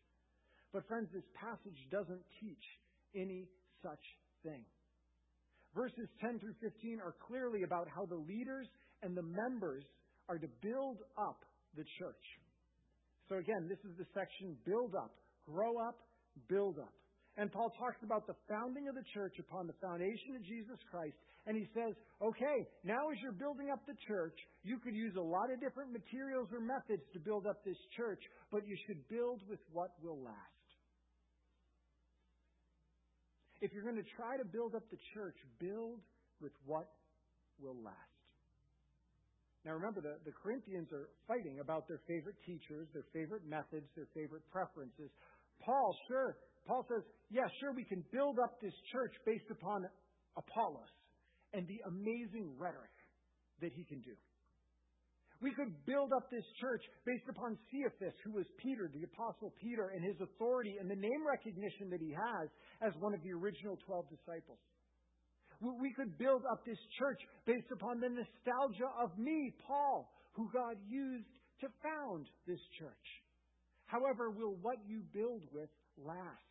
But, 0.72 0.88
friends, 0.88 1.08
this 1.12 1.26
passage 1.36 1.76
doesn't 1.90 2.24
teach 2.40 2.64
any 3.14 3.46
such 3.82 4.00
thing. 4.42 4.64
Verses 5.76 6.08
10 6.24 6.40
through 6.40 6.56
15 6.64 7.04
are 7.04 7.14
clearly 7.28 7.62
about 7.62 7.86
how 7.92 8.06
the 8.06 8.16
leaders 8.16 8.66
and 9.02 9.14
the 9.14 9.22
members 9.22 9.84
are 10.26 10.38
to 10.38 10.48
build 10.64 11.04
up 11.20 11.44
the 11.76 11.84
church. 12.00 12.26
So, 13.28 13.36
again, 13.36 13.68
this 13.68 13.78
is 13.84 13.92
the 14.00 14.08
section 14.16 14.56
build 14.64 14.96
up, 14.96 15.12
grow 15.44 15.76
up, 15.76 16.00
build 16.48 16.78
up. 16.78 16.94
And 17.36 17.52
Paul 17.52 17.68
talks 17.76 18.00
about 18.02 18.26
the 18.26 18.38
founding 18.48 18.88
of 18.88 18.94
the 18.94 19.04
church 19.12 19.36
upon 19.38 19.66
the 19.66 19.76
foundation 19.84 20.40
of 20.40 20.42
Jesus 20.48 20.80
Christ. 20.90 21.16
And 21.44 21.54
he 21.54 21.68
says, 21.76 21.92
okay, 22.24 22.58
now 22.82 23.12
as 23.12 23.20
you're 23.20 23.36
building 23.36 23.68
up 23.68 23.84
the 23.86 23.94
church, 24.08 24.34
you 24.64 24.78
could 24.80 24.96
use 24.96 25.14
a 25.14 25.22
lot 25.22 25.52
of 25.52 25.60
different 25.60 25.92
materials 25.92 26.48
or 26.50 26.58
methods 26.58 27.04
to 27.12 27.20
build 27.20 27.46
up 27.46 27.62
this 27.62 27.78
church, 27.94 28.18
but 28.50 28.66
you 28.66 28.76
should 28.86 29.06
build 29.12 29.42
with 29.46 29.60
what 29.70 29.92
will 30.02 30.18
last. 30.24 30.55
If 33.60 33.72
you're 33.72 33.84
going 33.84 33.96
to 33.96 34.10
try 34.16 34.36
to 34.36 34.44
build 34.44 34.74
up 34.74 34.84
the 34.90 34.98
church, 35.14 35.36
build 35.58 36.00
with 36.40 36.52
what 36.64 36.88
will 37.58 37.76
last. 37.82 37.96
Now 39.64 39.72
remember, 39.72 40.00
the, 40.00 40.14
the 40.24 40.30
Corinthians 40.30 40.92
are 40.92 41.08
fighting 41.26 41.58
about 41.60 41.88
their 41.88 42.00
favorite 42.06 42.36
teachers, 42.46 42.86
their 42.92 43.06
favorite 43.12 43.42
methods, 43.48 43.88
their 43.96 44.06
favorite 44.14 44.42
preferences. 44.52 45.10
Paul, 45.64 45.96
sure, 46.06 46.36
Paul 46.68 46.86
says, 46.88 47.02
yeah, 47.30 47.48
sure, 47.58 47.72
we 47.72 47.84
can 47.84 48.04
build 48.12 48.38
up 48.38 48.60
this 48.60 48.74
church 48.92 49.14
based 49.24 49.50
upon 49.50 49.86
Apollos 50.36 50.92
and 51.52 51.66
the 51.66 51.80
amazing 51.88 52.54
rhetoric 52.58 52.94
that 53.60 53.72
he 53.72 53.84
can 53.84 54.00
do. 54.02 54.14
We 55.40 55.52
could 55.52 55.72
build 55.84 56.12
up 56.16 56.30
this 56.30 56.44
church 56.60 56.82
based 57.04 57.28
upon 57.28 57.58
Cephas, 57.70 58.14
who 58.24 58.32
was 58.32 58.46
Peter, 58.56 58.90
the 58.92 59.04
Apostle 59.04 59.52
Peter, 59.60 59.92
and 59.94 60.02
his 60.04 60.16
authority 60.20 60.76
and 60.80 60.90
the 60.90 60.96
name 60.96 61.22
recognition 61.26 61.90
that 61.90 62.00
he 62.00 62.12
has 62.12 62.48
as 62.80 62.92
one 63.00 63.12
of 63.12 63.22
the 63.22 63.32
original 63.32 63.78
12 63.86 64.06
disciples. 64.08 64.58
We 65.60 65.92
could 65.92 66.18
build 66.18 66.42
up 66.50 66.64
this 66.64 66.80
church 66.98 67.20
based 67.46 67.68
upon 67.72 68.00
the 68.00 68.08
nostalgia 68.08 68.90
of 69.00 69.16
me, 69.18 69.52
Paul, 69.66 70.12
who 70.32 70.50
God 70.52 70.76
used 70.88 71.32
to 71.60 71.68
found 71.82 72.28
this 72.46 72.60
church. 72.78 73.06
However, 73.86 74.30
will 74.30 74.56
what 74.60 74.76
you 74.86 75.02
build 75.12 75.42
with 75.52 75.70
last? 75.96 76.46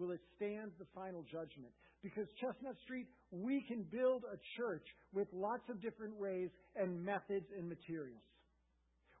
will 0.00 0.12
it 0.12 0.24
stand 0.36 0.72
the 0.80 0.88
final 0.96 1.22
judgment? 1.30 1.76
Because 2.02 2.26
Chestnut 2.40 2.76
Street, 2.84 3.06
we 3.30 3.62
can 3.68 3.84
build 3.92 4.24
a 4.24 4.38
church 4.56 4.86
with 5.12 5.28
lots 5.32 5.68
of 5.68 5.82
different 5.82 6.16
ways 6.16 6.48
and 6.76 7.04
methods 7.04 7.46
and 7.56 7.68
materials. 7.68 8.24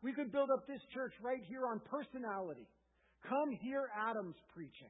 We 0.02 0.12
could 0.14 0.32
build 0.32 0.48
up 0.50 0.66
this 0.66 0.80
church 0.94 1.12
right 1.20 1.44
here 1.48 1.66
on 1.68 1.80
personality. 1.84 2.66
Come 3.28 3.52
hear 3.60 3.92
Adam's 3.92 4.40
preaching. 4.54 4.88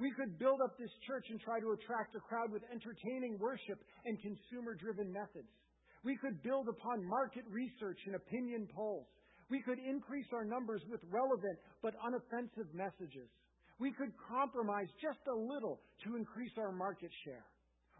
We 0.00 0.10
could 0.16 0.40
build 0.40 0.58
up 0.64 0.74
this 0.80 0.90
church 1.06 1.26
and 1.30 1.38
try 1.38 1.60
to 1.60 1.76
attract 1.76 2.16
a 2.16 2.20
crowd 2.24 2.50
with 2.50 2.62
entertaining 2.72 3.38
worship 3.38 3.78
and 4.06 4.18
consumer 4.18 4.74
driven 4.74 5.12
methods. 5.12 5.52
We 6.02 6.16
could 6.16 6.42
build 6.42 6.66
upon 6.66 7.04
market 7.04 7.44
research 7.52 8.00
and 8.06 8.16
opinion 8.16 8.66
polls. 8.74 9.06
We 9.50 9.60
could 9.60 9.78
increase 9.78 10.26
our 10.32 10.44
numbers 10.44 10.80
with 10.88 11.00
relevant 11.12 11.58
but 11.82 11.94
unoffensive 12.00 12.72
messages 12.72 13.28
we 13.80 13.90
could 13.90 14.12
compromise 14.28 14.88
just 15.00 15.24
a 15.26 15.34
little 15.34 15.80
to 16.04 16.14
increase 16.14 16.52
our 16.58 16.70
market 16.70 17.10
share. 17.24 17.44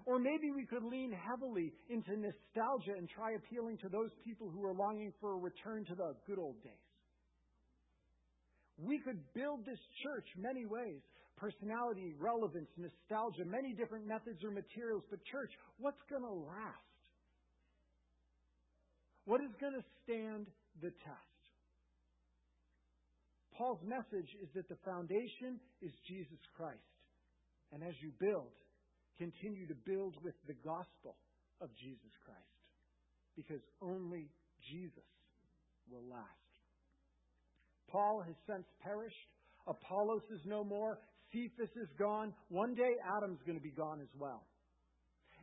Or 0.05 0.19
maybe 0.19 0.53
we 0.55 0.67
could 0.67 0.85
lean 0.85 1.13
heavily 1.13 1.73
into 1.89 2.13
nostalgia 2.13 2.97
and 2.97 3.09
try 3.09 3.33
appealing 3.33 3.79
to 3.79 3.89
those 3.89 4.11
people 4.25 4.51
who 4.51 4.65
are 4.65 4.75
longing 4.75 5.13
for 5.21 5.35
a 5.35 5.39
return 5.39 5.85
to 5.87 5.95
the 5.95 6.15
good 6.27 6.39
old 6.39 6.63
days. 6.63 6.87
We 8.77 8.99
could 9.01 9.21
build 9.35 9.65
this 9.65 9.81
church 10.05 10.29
many 10.37 10.65
ways 10.65 11.01
personality, 11.37 12.13
relevance, 12.21 12.69
nostalgia, 12.77 13.49
many 13.49 13.73
different 13.73 14.07
methods 14.07 14.45
or 14.45 14.51
materials. 14.51 15.03
But, 15.09 15.25
church, 15.25 15.51
what's 15.79 16.01
going 16.11 16.23
to 16.23 16.29
last? 16.29 16.85
What 19.25 19.41
is 19.41 19.49
going 19.59 19.73
to 19.73 19.85
stand 20.05 20.47
the 20.83 20.91
test? 20.91 21.30
Paul's 23.61 23.85
message 23.85 24.33
is 24.41 24.49
that 24.57 24.73
the 24.73 24.81
foundation 24.89 25.61
is 25.85 25.93
Jesus 26.09 26.41
Christ. 26.57 26.81
And 27.77 27.85
as 27.85 27.93
you 28.01 28.09
build, 28.17 28.57
continue 29.21 29.69
to 29.69 29.77
build 29.85 30.17
with 30.25 30.33
the 30.49 30.57
gospel 30.65 31.21
of 31.61 31.69
Jesus 31.77 32.09
Christ. 32.25 32.57
Because 33.37 33.61
only 33.85 34.33
Jesus 34.65 35.05
will 35.93 36.09
last. 36.09 36.49
Paul 37.93 38.25
has 38.25 38.35
since 38.49 38.65
perished. 38.81 39.29
Apollos 39.69 40.25
is 40.33 40.41
no 40.47 40.65
more. 40.65 40.97
Cephas 41.29 41.69
is 41.77 41.93
gone. 41.99 42.33
One 42.49 42.73
day, 42.73 42.97
Adam's 43.15 43.45
going 43.45 43.59
to 43.59 43.63
be 43.63 43.77
gone 43.77 44.01
as 44.01 44.09
well. 44.17 44.49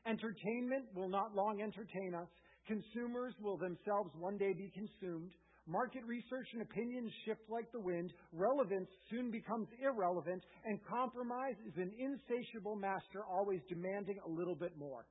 Entertainment 0.09 0.89
will 0.95 1.09
not 1.09 1.35
long 1.35 1.61
entertain 1.61 2.17
us. 2.17 2.27
Consumers 2.65 3.35
will 3.39 3.57
themselves 3.57 4.09
one 4.17 4.37
day 4.41 4.53
be 4.57 4.73
consumed. 4.73 5.29
Market 5.67 6.03
research 6.07 6.47
and 6.53 6.61
opinions 6.61 7.11
shift 7.25 7.41
like 7.49 7.69
the 7.73 7.79
wind. 7.79 8.13
Relevance 8.31 8.87
soon 9.11 9.31
becomes 9.31 9.67
irrelevant. 9.83 10.41
And 10.63 10.79
compromise 10.87 11.55
is 11.67 11.75
an 11.75 11.91
insatiable 11.99 12.77
master, 12.77 13.23
always 13.29 13.59
demanding 13.67 14.17
a 14.25 14.29
little 14.29 14.55
bit 14.55 14.77
more. 14.77 15.05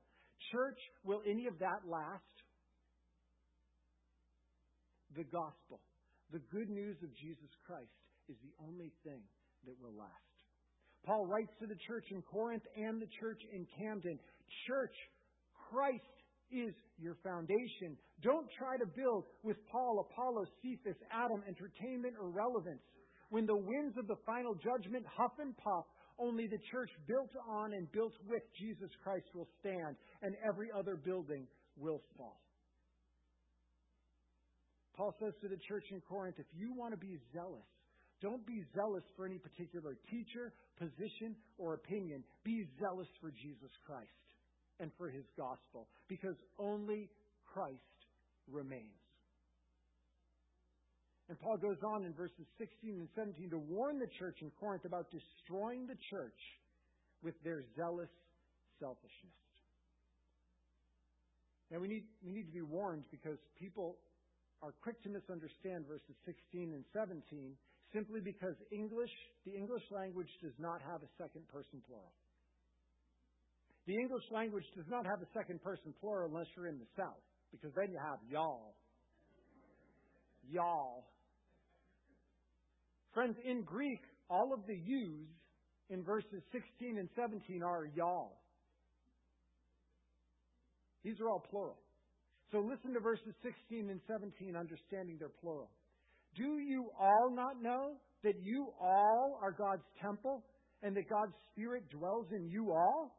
Church, 0.50 0.78
will 1.04 1.20
any 1.28 1.46
of 1.46 1.58
that 1.58 1.84
last? 1.86 2.22
The 5.14 5.24
gospel, 5.24 5.80
the 6.32 6.40
good 6.50 6.68
news 6.68 6.96
of 7.02 7.14
Jesus 7.16 7.52
Christ, 7.66 7.92
is 8.28 8.36
the 8.42 8.52
only 8.64 8.92
thing 9.04 9.20
that 9.66 9.76
will 9.80 9.96
last. 9.96 10.36
Paul 11.04 11.26
writes 11.26 11.52
to 11.60 11.66
the 11.66 11.78
church 11.86 12.04
in 12.10 12.20
Corinth 12.22 12.64
and 12.76 13.00
the 13.00 13.08
church 13.20 13.40
in 13.52 13.66
Camden 13.78 14.18
Church, 14.66 14.94
Christ 15.70 16.02
is 16.50 16.74
your 16.98 17.16
foundation. 17.22 17.96
Don't 18.22 18.46
try 18.58 18.76
to 18.78 18.86
build 18.86 19.24
with 19.42 19.56
Paul, 19.70 20.06
Apollos, 20.08 20.48
Cephas, 20.62 20.96
Adam, 21.12 21.42
entertainment, 21.46 22.14
or 22.20 22.30
relevance. 22.30 22.82
When 23.30 23.46
the 23.46 23.56
winds 23.56 23.98
of 23.98 24.06
the 24.06 24.16
final 24.24 24.54
judgment 24.54 25.04
huff 25.06 25.32
and 25.38 25.56
puff, 25.56 25.84
only 26.18 26.46
the 26.46 26.62
church 26.70 26.90
built 27.06 27.30
on 27.48 27.74
and 27.74 27.90
built 27.92 28.14
with 28.26 28.42
Jesus 28.58 28.88
Christ 29.02 29.26
will 29.34 29.48
stand, 29.60 29.96
and 30.22 30.34
every 30.46 30.68
other 30.72 30.96
building 30.96 31.46
will 31.76 32.00
fall. 32.16 32.40
Paul 34.96 35.14
says 35.20 35.34
to 35.42 35.48
the 35.48 35.60
church 35.68 35.84
in 35.90 36.00
Corinth 36.00 36.36
if 36.38 36.46
you 36.56 36.72
want 36.72 36.94
to 36.94 36.96
be 36.96 37.18
zealous, 37.34 37.68
don't 38.22 38.46
be 38.46 38.64
zealous 38.74 39.04
for 39.14 39.26
any 39.26 39.36
particular 39.36 39.98
teacher, 40.08 40.54
position, 40.78 41.36
or 41.58 41.74
opinion. 41.74 42.24
Be 42.44 42.64
zealous 42.80 43.08
for 43.20 43.30
Jesus 43.30 43.68
Christ 43.84 44.08
and 44.80 44.90
for 44.98 45.08
his 45.08 45.24
gospel, 45.36 45.88
because 46.08 46.36
only 46.58 47.08
Christ 47.52 47.80
remains. 48.50 49.00
And 51.28 51.38
Paul 51.40 51.56
goes 51.56 51.82
on 51.82 52.04
in 52.04 52.12
verses 52.12 52.46
16 52.58 52.90
and 52.90 53.08
17 53.16 53.50
to 53.50 53.58
warn 53.58 53.98
the 53.98 54.06
church 54.18 54.38
in 54.42 54.50
Corinth 54.60 54.84
about 54.84 55.10
destroying 55.10 55.86
the 55.86 55.98
church 56.10 56.38
with 57.22 57.34
their 57.42 57.64
zealous 57.74 58.10
selfishness. 58.78 59.34
Now 61.70 61.80
we 61.80 61.88
need, 61.88 62.04
we 62.24 62.32
need 62.32 62.46
to 62.46 62.52
be 62.52 62.62
warned 62.62 63.04
because 63.10 63.38
people 63.58 63.96
are 64.62 64.72
quick 64.82 65.02
to 65.02 65.08
misunderstand 65.08 65.86
verses 65.88 66.14
16 66.24 66.72
and 66.72 66.84
17 66.94 67.22
simply 67.92 68.20
because 68.20 68.54
English, 68.70 69.10
the 69.44 69.54
English 69.54 69.82
language 69.90 70.30
does 70.42 70.54
not 70.58 70.80
have 70.82 71.02
a 71.02 71.10
second 71.18 71.42
person 71.48 71.82
plural. 71.88 72.12
The 73.86 73.94
English 73.94 74.24
language 74.32 74.64
does 74.76 74.86
not 74.90 75.06
have 75.06 75.22
a 75.22 75.30
second 75.32 75.62
person 75.62 75.94
plural 76.00 76.28
unless 76.28 76.46
you're 76.56 76.66
in 76.66 76.78
the 76.78 76.90
South, 76.96 77.22
because 77.52 77.70
then 77.76 77.92
you 77.92 77.98
have 77.98 78.18
y'all. 78.28 78.74
Y'all. 80.50 81.04
Friends, 83.14 83.36
in 83.44 83.62
Greek, 83.62 84.00
all 84.28 84.52
of 84.52 84.66
the 84.66 84.74
yous 84.74 85.28
in 85.88 86.02
verses 86.02 86.42
16 86.52 86.98
and 86.98 87.08
17 87.14 87.62
are 87.62 87.86
y'all. 87.94 88.36
These 91.04 91.20
are 91.20 91.28
all 91.28 91.44
plural. 91.48 91.78
So 92.50 92.58
listen 92.58 92.92
to 92.94 93.00
verses 93.00 93.34
16 93.42 93.90
and 93.90 94.00
17, 94.08 94.56
understanding 94.56 95.16
they're 95.18 95.28
plural. 95.40 95.70
Do 96.36 96.58
you 96.58 96.90
all 96.98 97.30
not 97.32 97.62
know 97.62 97.94
that 98.24 98.34
you 98.42 98.68
all 98.80 99.38
are 99.40 99.52
God's 99.52 99.86
temple 100.02 100.44
and 100.82 100.96
that 100.96 101.08
God's 101.08 101.34
Spirit 101.52 101.84
dwells 101.90 102.26
in 102.32 102.48
you 102.50 102.72
all? 102.72 103.16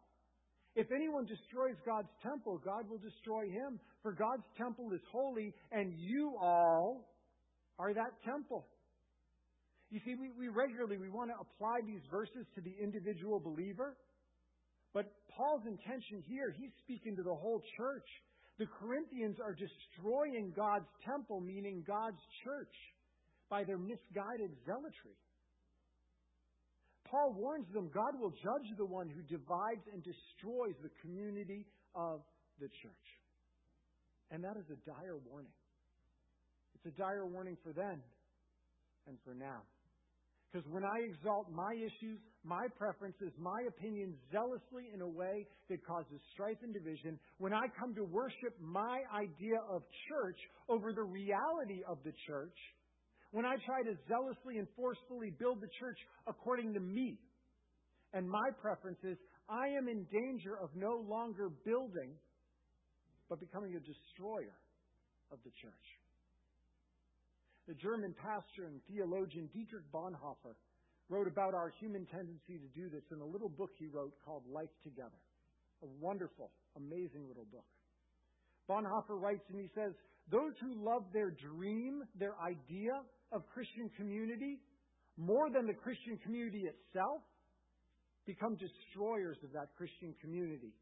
If 0.78 0.92
anyone 0.92 1.26
destroys 1.26 1.74
God's 1.84 2.14
temple, 2.22 2.62
God 2.64 2.88
will 2.88 3.00
destroy 3.00 3.50
him. 3.50 3.80
For 4.04 4.14
God's 4.14 4.46
temple 4.56 4.92
is 4.94 5.02
holy, 5.12 5.52
and 5.72 5.92
you 5.98 6.38
all 6.40 7.10
are 7.80 7.96
that 7.96 8.14
temple. 8.24 8.68
You 9.90 10.00
see, 10.06 10.14
we, 10.14 10.30
we 10.38 10.50
regularly 10.50 11.00
we 11.00 11.10
want 11.10 11.32
to 11.32 11.38
apply 11.42 11.80
these 11.88 12.06
verses 12.12 12.46
to 12.54 12.62
the 12.62 12.76
individual 12.80 13.40
believer. 13.40 13.98
But 14.94 15.12
Paul's 15.36 15.66
intention 15.66 16.22
here, 16.30 16.54
he's 16.56 16.72
speaking 16.84 17.16
to 17.16 17.24
the 17.24 17.34
whole 17.34 17.64
church. 17.76 18.06
The 18.60 18.68
Corinthians 18.80 19.38
are 19.42 19.58
destroying 19.58 20.54
God's 20.56 20.90
temple, 21.04 21.42
meaning 21.42 21.84
God's 21.88 22.22
church, 22.44 22.74
by 23.50 23.64
their 23.64 23.80
misguided 23.80 24.52
zealotry. 24.64 25.18
Paul 27.10 27.34
warns 27.34 27.68
them 27.74 27.90
God 27.94 28.20
will 28.20 28.32
judge 28.32 28.70
the 28.78 28.86
one 28.86 29.10
who 29.10 29.22
divides 29.24 29.84
and 29.94 30.04
destroys 30.04 30.76
the 30.82 30.90
community 31.02 31.66
of 31.96 32.22
the 32.60 32.68
church. 32.82 33.08
And 34.32 34.44
that 34.44 34.58
is 34.58 34.66
a 34.70 34.78
dire 34.86 35.18
warning. 35.30 35.54
It's 36.76 36.86
a 36.86 36.98
dire 37.00 37.26
warning 37.26 37.58
for 37.64 37.72
then 37.72 38.02
and 39.08 39.18
for 39.24 39.34
now. 39.34 39.64
Because 40.52 40.68
when 40.72 40.84
I 40.84 41.04
exalt 41.04 41.52
my 41.52 41.74
issues, 41.76 42.20
my 42.44 42.68
preferences, 42.78 43.32
my 43.38 43.68
opinions 43.68 44.16
zealously 44.32 44.88
in 44.94 45.02
a 45.02 45.08
way 45.08 45.46
that 45.70 45.86
causes 45.86 46.20
strife 46.34 46.58
and 46.64 46.74
division, 46.74 47.20
when 47.38 47.54
I 47.54 47.68
come 47.78 47.94
to 47.96 48.04
worship 48.04 48.56
my 48.62 49.02
idea 49.14 49.60
of 49.70 49.84
church 50.08 50.40
over 50.70 50.94
the 50.94 51.04
reality 51.04 51.84
of 51.88 51.98
the 52.06 52.14
church, 52.26 52.56
when 53.32 53.46
I 53.46 53.56
try 53.66 53.84
to 53.84 53.94
zealously 54.08 54.58
and 54.58 54.68
forcefully 54.76 55.32
build 55.38 55.62
the 55.62 55.70
church 55.80 55.98
according 56.28 56.74
to 56.74 56.80
me 56.80 57.20
and 58.14 58.30
my 58.30 58.50
preferences, 58.62 59.18
I 59.50 59.68
am 59.68 59.88
in 59.88 60.06
danger 60.12 60.58
of 60.58 60.70
no 60.76 61.04
longer 61.08 61.50
building, 61.66 62.16
but 63.30 63.40
becoming 63.40 63.76
a 63.76 63.80
destroyer 63.80 64.56
of 65.32 65.40
the 65.44 65.52
church. 65.62 65.88
The 67.68 67.76
German 67.76 68.16
pastor 68.16 68.68
and 68.68 68.80
theologian 68.88 69.50
Dietrich 69.54 69.84
Bonhoeffer 69.92 70.56
wrote 71.10 71.28
about 71.28 71.54
our 71.54 71.74
human 71.80 72.06
tendency 72.08 72.60
to 72.60 72.70
do 72.80 72.90
this 72.90 73.04
in 73.12 73.20
a 73.20 73.26
little 73.26 73.50
book 73.50 73.72
he 73.78 73.88
wrote 73.88 74.14
called 74.24 74.44
Life 74.50 74.72
Together. 74.84 75.20
A 75.84 75.88
wonderful, 76.00 76.52
amazing 76.76 77.28
little 77.28 77.46
book. 77.52 77.68
Bonhoeffer 78.70 79.20
writes 79.20 79.44
and 79.52 79.60
he 79.60 79.70
says, 79.76 79.92
Those 80.32 80.54
who 80.62 80.84
love 80.84 81.04
their 81.14 81.32
dream, 81.32 82.04
their 82.20 82.36
idea 82.40 83.04
of 83.32 83.44
Christian 83.54 83.90
community, 83.98 84.60
more 85.18 85.50
than 85.50 85.66
the 85.66 85.74
Christian 85.74 86.18
community 86.24 86.66
itself, 86.68 87.22
become 88.26 88.56
destroyers 88.56 89.38
of 89.44 89.52
that 89.54 89.72
Christian 89.78 90.14
community, 90.22 90.76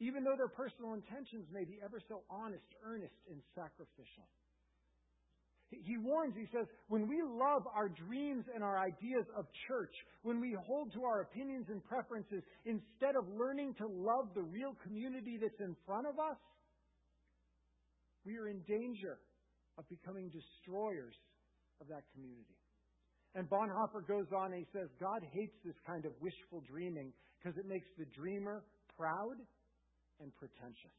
even 0.00 0.24
though 0.24 0.36
their 0.36 0.52
personal 0.52 0.92
intentions 0.92 1.48
may 1.52 1.64
be 1.64 1.80
ever 1.84 2.00
so 2.08 2.22
honest, 2.30 2.68
earnest, 2.84 3.16
and 3.30 3.40
sacrificial. 3.54 4.28
He 5.72 5.96
warns, 5.96 6.34
he 6.36 6.44
says, 6.52 6.66
when 6.88 7.08
we 7.08 7.22
love 7.24 7.64
our 7.74 7.88
dreams 7.88 8.44
and 8.54 8.62
our 8.62 8.78
ideas 8.78 9.24
of 9.34 9.46
church, 9.66 9.92
when 10.20 10.38
we 10.38 10.54
hold 10.66 10.92
to 10.92 11.04
our 11.04 11.22
opinions 11.22 11.66
and 11.70 11.82
preferences 11.82 12.42
instead 12.66 13.16
of 13.16 13.24
learning 13.40 13.74
to 13.80 13.86
love 13.88 14.28
the 14.34 14.42
real 14.42 14.76
community 14.84 15.38
that's 15.40 15.60
in 15.60 15.74
front 15.86 16.06
of 16.06 16.18
us, 16.18 16.36
we 18.26 18.36
are 18.36 18.48
in 18.48 18.60
danger 18.68 19.18
of 19.78 19.88
becoming 19.88 20.28
destroyers 20.28 21.14
of 21.82 21.90
that 21.90 22.06
community. 22.14 22.54
And 23.34 23.50
Bonhoeffer 23.50 24.06
goes 24.06 24.30
on 24.30 24.54
and 24.54 24.62
he 24.62 24.68
says, 24.72 24.86
God 25.00 25.26
hates 25.34 25.56
this 25.66 25.74
kind 25.82 26.06
of 26.06 26.12
wishful 26.22 26.62
dreaming 26.70 27.12
because 27.36 27.58
it 27.58 27.66
makes 27.66 27.88
the 27.98 28.06
dreamer 28.14 28.62
proud 28.96 29.34
and 30.22 30.30
pretentious. 30.38 30.94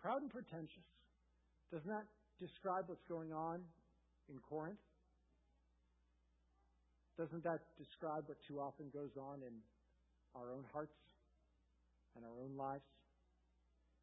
Proud 0.00 0.22
and 0.22 0.30
pretentious. 0.30 0.88
Doesn't 1.68 1.90
that 1.90 2.08
describe 2.40 2.88
what's 2.88 3.04
going 3.10 3.32
on 3.32 3.60
in 4.30 4.38
Corinth? 4.48 4.80
Doesn't 7.18 7.42
that 7.42 7.58
describe 7.76 8.24
what 8.30 8.38
too 8.46 8.62
often 8.62 8.86
goes 8.94 9.10
on 9.18 9.42
in 9.42 9.52
our 10.38 10.54
own 10.54 10.64
hearts 10.72 10.94
and 12.14 12.24
our 12.24 12.38
own 12.40 12.56
lives? 12.56 12.86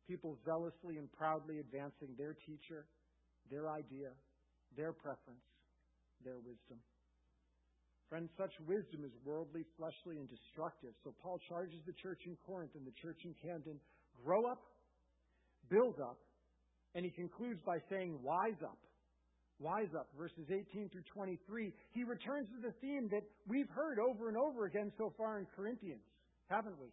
People 0.05 0.37
zealously 0.43 0.99
and 0.99 1.09
proudly 1.15 1.59
advancing 1.59 2.11
their 2.19 2.35
teacher, 2.45 2.85
their 3.49 3.71
idea, 3.71 4.11
their 4.75 4.91
preference, 4.91 5.41
their 6.23 6.37
wisdom. 6.37 6.79
Friends, 8.09 8.29
such 8.37 8.53
wisdom 8.67 9.03
is 9.03 9.11
worldly, 9.25 9.65
fleshly, 9.77 10.17
and 10.21 10.29
destructive. 10.29 10.93
So 11.03 11.13
Paul 11.21 11.39
charges 11.49 11.81
the 11.85 11.97
church 11.97 12.21
in 12.25 12.37
Corinth 12.45 12.71
and 12.75 12.85
the 12.85 12.93
church 13.01 13.17
in 13.25 13.33
Camden 13.41 13.79
grow 14.23 14.45
up, 14.45 14.61
build 15.69 15.99
up, 15.99 16.19
and 16.93 17.03
he 17.03 17.11
concludes 17.11 17.59
by 17.65 17.77
saying, 17.89 18.19
wise 18.23 18.61
up. 18.63 18.77
Wise 19.59 19.89
up, 19.97 20.07
verses 20.17 20.51
18 20.51 20.89
through 20.89 21.07
23. 21.13 21.71
He 21.93 22.03
returns 22.03 22.47
to 22.49 22.59
the 22.61 22.73
theme 22.81 23.07
that 23.11 23.23
we've 23.47 23.69
heard 23.69 23.99
over 23.99 24.27
and 24.27 24.37
over 24.37 24.65
again 24.65 24.91
so 24.97 25.13
far 25.17 25.39
in 25.39 25.47
Corinthians, 25.55 26.03
haven't 26.49 26.75
we? 26.79 26.87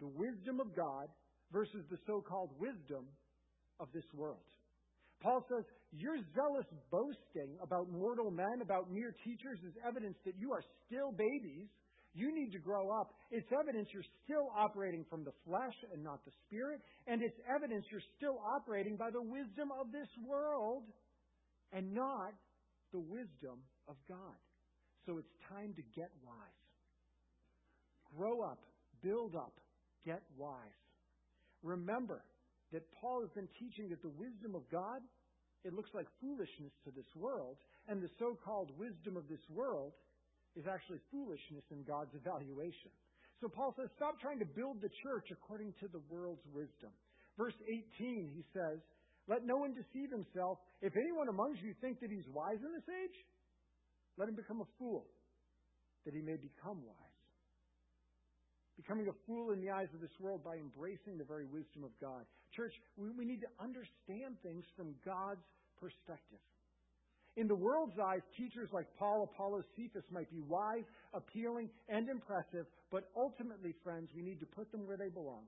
The 0.00 0.08
wisdom 0.08 0.58
of 0.58 0.74
God 0.74 1.08
versus 1.52 1.84
the 1.90 1.98
so 2.06 2.24
called 2.26 2.50
wisdom 2.58 3.04
of 3.78 3.88
this 3.92 4.04
world. 4.14 4.38
Paul 5.20 5.44
says, 5.48 5.64
Your 5.92 6.16
zealous 6.34 6.66
boasting 6.90 7.56
about 7.62 7.88
mortal 7.90 8.30
men, 8.30 8.62
about 8.62 8.90
mere 8.90 9.14
teachers, 9.24 9.60
is 9.66 9.74
evidence 9.86 10.16
that 10.24 10.34
you 10.38 10.52
are 10.52 10.64
still 10.86 11.12
babies. 11.12 11.68
You 12.12 12.34
need 12.34 12.50
to 12.52 12.58
grow 12.58 12.90
up. 12.90 13.14
It's 13.30 13.46
evidence 13.52 13.88
you're 13.92 14.10
still 14.24 14.50
operating 14.56 15.04
from 15.08 15.22
the 15.22 15.30
flesh 15.46 15.76
and 15.92 16.02
not 16.02 16.24
the 16.24 16.32
spirit. 16.46 16.80
And 17.06 17.22
it's 17.22 17.38
evidence 17.46 17.84
you're 17.90 18.08
still 18.16 18.40
operating 18.58 18.96
by 18.96 19.10
the 19.12 19.22
wisdom 19.22 19.70
of 19.78 19.92
this 19.92 20.08
world 20.26 20.84
and 21.72 21.94
not 21.94 22.34
the 22.92 22.98
wisdom 22.98 23.62
of 23.86 23.94
God. 24.08 24.38
So 25.06 25.18
it's 25.18 25.30
time 25.48 25.72
to 25.76 25.82
get 25.94 26.10
wise. 26.26 26.60
Grow 28.16 28.42
up, 28.42 28.58
build 29.02 29.36
up, 29.36 29.54
get 30.04 30.22
wise. 30.36 30.80
Remember, 31.62 32.24
that 32.72 32.86
Paul 33.00 33.20
has 33.22 33.30
been 33.34 33.48
teaching 33.58 33.90
that 33.90 34.02
the 34.02 34.14
wisdom 34.14 34.54
of 34.54 34.62
God, 34.70 35.02
it 35.64 35.74
looks 35.74 35.90
like 35.92 36.06
foolishness 36.20 36.72
to 36.86 36.90
this 36.94 37.08
world, 37.14 37.58
and 37.88 38.00
the 38.00 38.10
so 38.18 38.38
called 38.44 38.70
wisdom 38.78 39.16
of 39.16 39.28
this 39.28 39.42
world 39.50 39.92
is 40.56 40.66
actually 40.66 40.98
foolishness 41.10 41.64
in 41.70 41.82
God's 41.82 42.14
evaluation. 42.14 42.90
So 43.40 43.48
Paul 43.48 43.74
says, 43.76 43.88
stop 43.96 44.20
trying 44.20 44.38
to 44.38 44.48
build 44.48 44.82
the 44.82 44.92
church 45.02 45.28
according 45.32 45.74
to 45.80 45.88
the 45.88 46.02
world's 46.10 46.44
wisdom. 46.52 46.92
Verse 47.38 47.56
18, 47.66 48.30
he 48.34 48.44
says, 48.52 48.78
Let 49.28 49.46
no 49.46 49.56
one 49.56 49.72
deceive 49.72 50.10
himself. 50.10 50.58
If 50.82 50.92
anyone 50.92 51.28
among 51.28 51.56
you 51.62 51.72
think 51.80 52.00
that 52.00 52.10
he's 52.10 52.26
wise 52.28 52.60
in 52.60 52.72
this 52.74 52.88
age, 52.90 53.16
let 54.18 54.28
him 54.28 54.36
become 54.36 54.60
a 54.60 54.68
fool, 54.78 55.06
that 56.04 56.12
he 56.12 56.20
may 56.20 56.36
become 56.36 56.84
wise 56.84 57.09
becoming 58.80 59.08
a 59.08 59.16
fool 59.26 59.52
in 59.52 59.60
the 59.60 59.70
eyes 59.70 59.88
of 59.92 60.00
this 60.00 60.16
world 60.18 60.42
by 60.42 60.56
embracing 60.56 61.18
the 61.18 61.24
very 61.24 61.44
wisdom 61.44 61.84
of 61.84 61.90
God. 62.00 62.24
Church, 62.56 62.72
we, 62.96 63.10
we 63.10 63.24
need 63.24 63.40
to 63.40 63.52
understand 63.60 64.40
things 64.42 64.64
from 64.76 64.94
God's 65.04 65.44
perspective. 65.78 66.40
In 67.36 67.46
the 67.46 67.54
world's 67.54 67.98
eyes, 68.00 68.22
teachers 68.36 68.70
like 68.72 68.86
Paul, 68.98 69.28
Apollos, 69.28 69.64
Cephas 69.76 70.04
might 70.10 70.30
be 70.30 70.40
wise, 70.40 70.84
appealing, 71.12 71.68
and 71.88 72.08
impressive, 72.08 72.66
but 72.90 73.04
ultimately, 73.16 73.74
friends, 73.84 74.08
we 74.16 74.22
need 74.22 74.40
to 74.40 74.46
put 74.46 74.72
them 74.72 74.86
where 74.86 74.96
they 74.96 75.08
belong. 75.08 75.44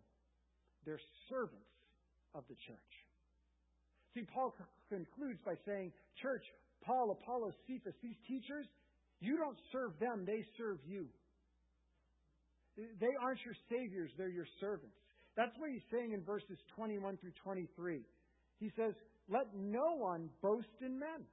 They're 0.84 1.00
servants 1.28 1.72
of 2.34 2.44
the 2.48 2.54
church. 2.66 2.92
See, 4.14 4.22
Paul 4.22 4.54
concludes 4.88 5.40
by 5.44 5.54
saying, 5.66 5.92
Church, 6.20 6.44
Paul, 6.84 7.16
Apollos, 7.16 7.54
Cephas, 7.66 7.94
these 8.02 8.16
teachers, 8.28 8.66
you 9.20 9.36
don't 9.38 9.58
serve 9.72 9.92
them, 9.98 10.24
they 10.26 10.44
serve 10.58 10.78
you. 10.86 11.06
They 12.76 13.14
aren't 13.20 13.44
your 13.44 13.56
saviors, 13.68 14.10
they're 14.16 14.30
your 14.30 14.48
servants. 14.60 14.96
That's 15.36 15.52
what 15.58 15.70
he's 15.70 15.84
saying 15.90 16.12
in 16.12 16.22
verses 16.22 16.58
21 16.76 17.16
through 17.18 17.32
23. 17.42 18.00
He 18.60 18.70
says, 18.76 18.94
Let 19.28 19.54
no 19.54 19.96
one 19.96 20.28
boast 20.42 20.68
in 20.80 20.98
men, 20.98 21.24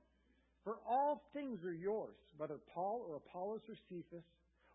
for 0.63 0.77
all 0.87 1.23
things 1.33 1.63
are 1.63 1.73
yours, 1.73 2.15
whether 2.37 2.57
Paul 2.73 3.05
or 3.07 3.17
Apollos 3.17 3.61
or 3.67 3.75
Cephas, 3.89 4.23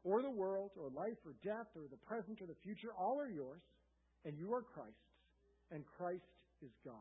or 0.05 0.21
the 0.21 0.31
world, 0.31 0.71
or 0.77 0.91
life 0.91 1.17
or 1.25 1.33
death, 1.43 1.69
or 1.75 1.89
the 1.91 2.01
present 2.07 2.41
or 2.43 2.47
the 2.47 2.61
future, 2.63 2.93
all 2.99 3.19
are 3.19 3.31
yours, 3.31 3.63
and 4.25 4.37
you 4.37 4.53
are 4.53 4.63
Christ's, 4.63 4.93
and 5.71 5.85
Christ 5.97 6.29
is 6.63 6.71
God's. 6.85 6.97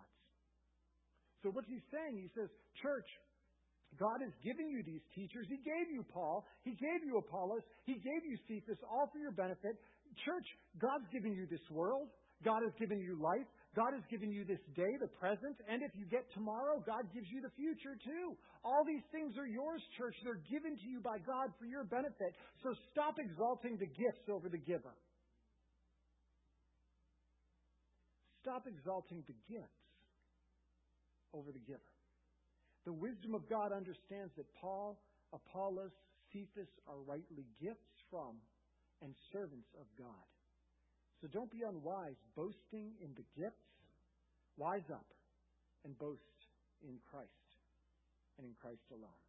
So 1.43 1.49
what's 1.51 1.67
he 1.67 1.79
saying? 1.91 2.15
He 2.15 2.31
says, 2.33 2.47
Church, 2.81 3.07
God 3.99 4.21
has 4.21 4.33
given 4.43 4.69
you 4.69 4.83
these 4.83 5.03
teachers. 5.15 5.45
He 5.49 5.57
gave 5.57 5.91
you 5.91 6.05
Paul. 6.13 6.45
He 6.63 6.71
gave 6.71 7.05
you 7.05 7.17
Apollos. 7.17 7.61
He 7.85 7.93
gave 7.93 8.25
you 8.25 8.37
Cephas, 8.47 8.79
all 8.89 9.09
for 9.11 9.19
your 9.19 9.31
benefit. 9.31 9.77
Church, 10.25 10.45
God's 10.79 11.05
given 11.11 11.33
you 11.33 11.47
this 11.49 11.63
world. 11.69 12.09
God 12.43 12.61
has 12.63 12.73
given 12.77 12.99
you 12.99 13.17
life. 13.21 13.47
God 13.75 13.93
has 13.93 14.03
given 14.11 14.29
you 14.29 14.45
this 14.45 14.61
day, 14.75 14.93
the 15.01 15.09
present, 15.17 15.57
and 15.65 15.81
if 15.81 15.89
you 15.97 16.05
get 16.05 16.29
tomorrow, 16.33 16.77
God 16.85 17.09
gives 17.09 17.25
you 17.33 17.41
the 17.41 17.49
future 17.57 17.97
too. 17.97 18.37
All 18.63 18.85
these 18.85 19.01
things 19.11 19.33
are 19.37 19.47
yours, 19.47 19.81
church. 19.97 20.13
They're 20.23 20.45
given 20.45 20.77
to 20.77 20.85
you 20.85 21.01
by 21.01 21.17
God 21.25 21.49
for 21.57 21.65
your 21.65 21.83
benefit. 21.83 22.37
So 22.61 22.75
stop 22.91 23.17
exalting 23.17 23.77
the 23.81 23.89
gifts 23.89 24.29
over 24.29 24.47
the 24.47 24.61
giver. 24.61 24.93
Stop 28.41 28.67
exalting 28.67 29.23
the 29.25 29.33
gifts 29.49 29.81
over 31.33 31.49
the 31.51 31.63
giver. 31.65 31.92
The 32.85 32.93
wisdom 32.93 33.33
of 33.33 33.47
God 33.49 33.71
understands 33.71 34.33
that 34.35 34.45
Paul, 34.59 34.99
Apollos, 35.31 35.91
Cephas 36.31 36.67
are 36.87 36.99
rightly 37.07 37.45
gifts 37.61 37.95
from 38.09 38.35
and 39.01 39.13
servants 39.31 39.69
of 39.79 39.85
God. 39.97 40.27
So 41.21 41.27
don't 41.27 41.51
be 41.51 41.63
unwise, 41.63 42.19
boasting 42.35 42.91
in 42.99 43.15
the 43.15 43.23
gifts. 43.39 43.63
Wise 44.57 44.85
up 44.91 45.07
and 45.85 45.97
boast 45.97 46.21
in 46.83 46.99
Christ 47.09 47.29
and 48.37 48.45
in 48.45 48.53
Christ 48.61 48.83
alone. 48.91 49.23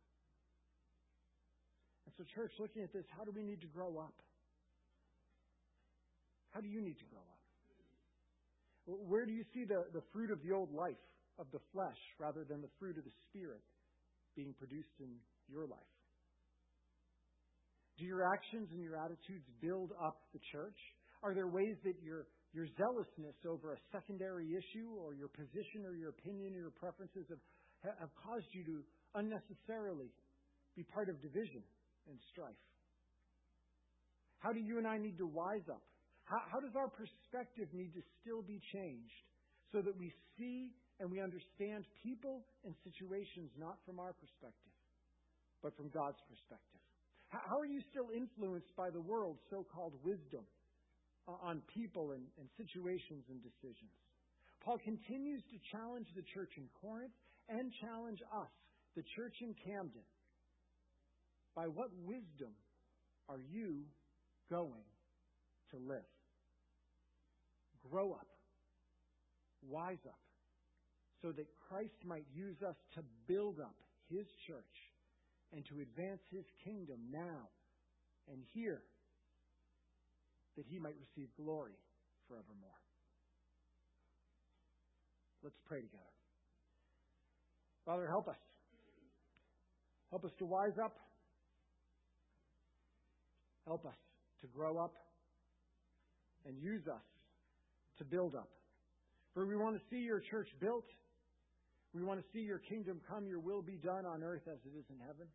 And 2.07 2.13
so, 2.19 2.25
church, 2.35 2.53
looking 2.59 2.83
at 2.83 2.93
this, 2.93 3.05
how 3.17 3.25
do 3.25 3.31
we 3.31 3.43
need 3.43 3.61
to 3.63 3.67
grow 3.67 3.97
up? 3.99 4.15
How 6.51 6.61
do 6.61 6.69
you 6.69 6.81
need 6.81 6.99
to 6.99 7.09
grow 7.11 7.23
up? 7.23 7.35
Where 8.87 9.25
do 9.25 9.33
you 9.33 9.45
see 9.55 9.65
the, 9.65 9.87
the 9.95 10.03
fruit 10.13 10.31
of 10.31 10.43
the 10.43 10.53
old 10.53 10.73
life, 10.73 11.01
of 11.39 11.47
the 11.53 11.61
flesh, 11.73 11.99
rather 12.19 12.45
than 12.45 12.61
the 12.63 12.71
fruit 12.79 12.99
of 12.99 13.05
the 13.05 13.17
Spirit 13.29 13.63
being 14.37 14.55
produced 14.55 14.95
in 15.01 15.17
your 15.49 15.67
life? 15.67 15.95
Do 17.99 18.05
your 18.05 18.27
actions 18.35 18.69
and 18.73 18.83
your 18.83 18.99
attitudes 18.99 19.47
build 19.63 19.93
up 20.03 20.19
the 20.33 20.41
church? 20.51 20.79
Are 21.23 21.35
there 21.35 21.47
ways 21.47 21.79
that 21.85 22.03
your, 22.03 22.27
your 22.53 22.67
zealousness 22.77 23.39
over 23.47 23.73
a 23.73 23.79
secondary 23.93 24.51
issue 24.51 24.91
or 24.99 25.15
your 25.15 25.29
position 25.29 25.87
or 25.87 25.95
your 25.95 26.11
opinion 26.11 26.55
or 26.55 26.69
your 26.69 26.75
preferences 26.75 27.25
have, 27.31 27.95
have 27.99 28.13
caused 28.19 28.51
you 28.53 28.65
to 28.65 28.77
unnecessarily 29.15 30.11
be 30.77 30.83
part 30.83 31.09
of 31.09 31.23
division 31.23 31.63
and 32.11 32.19
strife? 32.33 32.59
How 34.39 34.53
do 34.53 34.61
you 34.61 34.79
and 34.79 34.87
I 34.87 34.99
need 34.99 35.17
to 35.19 35.27
wise 35.27 35.65
up? 35.71 35.83
How, 36.25 36.41
how 36.53 36.61
does 36.61 36.75
our 36.77 36.91
perspective 36.91 37.69
need 37.73 37.95
to 37.95 38.03
still 38.21 38.43
be 38.43 38.61
changed 38.75 39.25
so 39.73 39.81
that 39.81 39.97
we 39.97 40.13
see 40.37 40.75
and 41.01 41.11
we 41.11 41.21
understand 41.21 41.85
people 42.03 42.45
and 42.65 42.75
situations 42.85 43.51
not 43.59 43.79
from 43.85 43.99
our 43.99 44.13
perspective, 44.13 44.75
but 45.63 45.77
from 45.77 45.91
God's 45.91 46.21
perspective? 46.29 46.81
How, 47.29 47.59
are 47.59 47.67
you 47.67 47.83
still 47.91 48.15
influenced 48.15 48.71
by 48.77 48.91
the 48.91 49.01
world's 49.01 49.43
so 49.51 49.67
called 49.75 49.95
wisdom? 50.05 50.45
on 51.27 51.63
people 51.73 52.13
and, 52.13 52.23
and 52.39 52.49
situations 52.57 53.25
and 53.31 53.41
decisions. 53.41 53.93
Paul 54.65 54.79
continues 54.79 55.43
to 55.53 55.57
challenge 55.73 56.07
the 56.17 56.25
church 56.35 56.53
in 56.57 56.65
Corinth 56.81 57.13
and 57.49 57.73
challenge 57.81 58.21
us, 58.33 58.53
the 58.97 59.05
church 59.17 59.37
in 59.41 59.55
Camden. 59.65 60.05
By 61.55 61.67
what 61.67 61.91
wisdom 62.05 62.53
are 63.29 63.41
you 63.53 63.85
going 64.51 64.89
to 65.71 65.77
live? 65.77 66.09
Grow 67.91 68.13
up, 68.13 68.27
wise 69.69 70.01
up, 70.07 70.19
so 71.23 71.33
that 71.33 71.47
Christ 71.69 72.05
might 72.05 72.27
use 72.35 72.63
us 72.63 72.77
to 72.95 73.03
build 73.27 73.61
up 73.61 73.77
his 74.11 74.27
church 74.47 74.77
and 75.53 75.65
to 75.67 75.81
advance 75.81 76.21
his 76.31 76.45
kingdom 76.65 76.99
now 77.11 77.49
and 78.31 78.43
here 78.53 78.83
that 80.57 80.67
he 80.69 80.79
might 80.79 80.95
receive 80.99 81.29
glory 81.37 81.77
forevermore. 82.29 82.81
Let's 85.43 85.59
pray 85.67 85.81
together. 85.81 86.03
Father, 87.85 88.07
help 88.07 88.29
us. 88.29 88.39
Help 90.11 90.25
us 90.25 90.33
to 90.39 90.47
wise 90.47 90.79
up. 90.83 90.97
Help 93.67 93.85
us 93.85 93.97
to 94.41 94.47
grow 94.47 94.79
up 94.79 94.95
and 96.47 96.57
use 96.63 96.87
us 96.87 97.03
to 97.99 98.05
build 98.05 98.35
up. 98.35 98.49
For 99.35 99.47
we 99.47 99.57
want 99.57 99.77
to 99.77 99.83
see 99.91 100.03
your 100.03 100.21
church 100.21 100.49
built. 100.61 100.85
We 101.95 102.03
want 102.03 102.19
to 102.19 102.27
see 102.33 102.45
your 102.45 102.59
kingdom 102.59 103.01
come, 103.09 103.27
your 103.27 103.39
will 103.39 103.63
be 103.63 103.79
done 103.79 104.05
on 104.05 104.23
earth 104.23 104.43
as 104.51 104.59
it 104.67 104.77
is 104.77 104.85
in 104.91 104.99
heaven. 104.99 105.31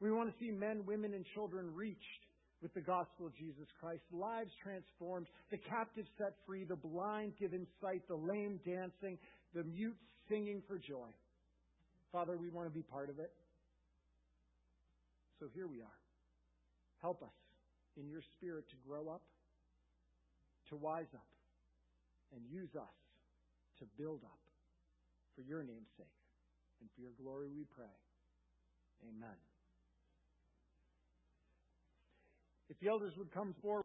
We 0.00 0.10
want 0.10 0.32
to 0.32 0.36
see 0.40 0.50
men, 0.50 0.84
women, 0.86 1.12
and 1.12 1.24
children 1.34 1.74
reached 1.74 2.24
with 2.62 2.72
the 2.72 2.80
gospel 2.80 3.26
of 3.26 3.36
Jesus 3.36 3.68
Christ, 3.78 4.00
lives 4.10 4.50
transformed, 4.62 5.26
the 5.50 5.58
captives 5.58 6.08
set 6.16 6.32
free, 6.46 6.64
the 6.64 6.76
blind 6.76 7.34
given 7.38 7.66
sight, 7.82 8.00
the 8.08 8.16
lame 8.16 8.58
dancing, 8.64 9.18
the 9.54 9.62
mute 9.64 9.96
singing 10.30 10.62
for 10.66 10.78
joy. 10.78 11.12
Father, 12.10 12.38
we 12.38 12.48
want 12.48 12.66
to 12.66 12.74
be 12.74 12.82
part 12.82 13.10
of 13.10 13.18
it. 13.18 13.30
So 15.38 15.46
here 15.54 15.66
we 15.66 15.80
are. 15.82 15.98
Help 17.02 17.22
us 17.22 17.36
in 18.00 18.08
your 18.08 18.22
spirit 18.38 18.64
to 18.70 18.76
grow 18.88 19.08
up, 19.08 19.20
to 20.70 20.76
wise 20.76 21.12
up, 21.12 21.26
and 22.34 22.40
use 22.50 22.74
us 22.74 22.96
to 23.80 23.84
build 23.98 24.20
up 24.24 24.43
for 25.34 25.42
your 25.42 25.62
name's 25.62 25.90
sake. 25.96 26.06
And 26.80 26.88
for 26.94 27.00
your 27.00 27.12
glory 27.20 27.48
we 27.48 27.64
pray. 27.74 27.94
Amen. 29.08 29.36
If 32.70 32.78
the 32.80 32.88
elders 32.88 33.12
would 33.16 33.32
come 33.32 33.54
forward. 33.60 33.82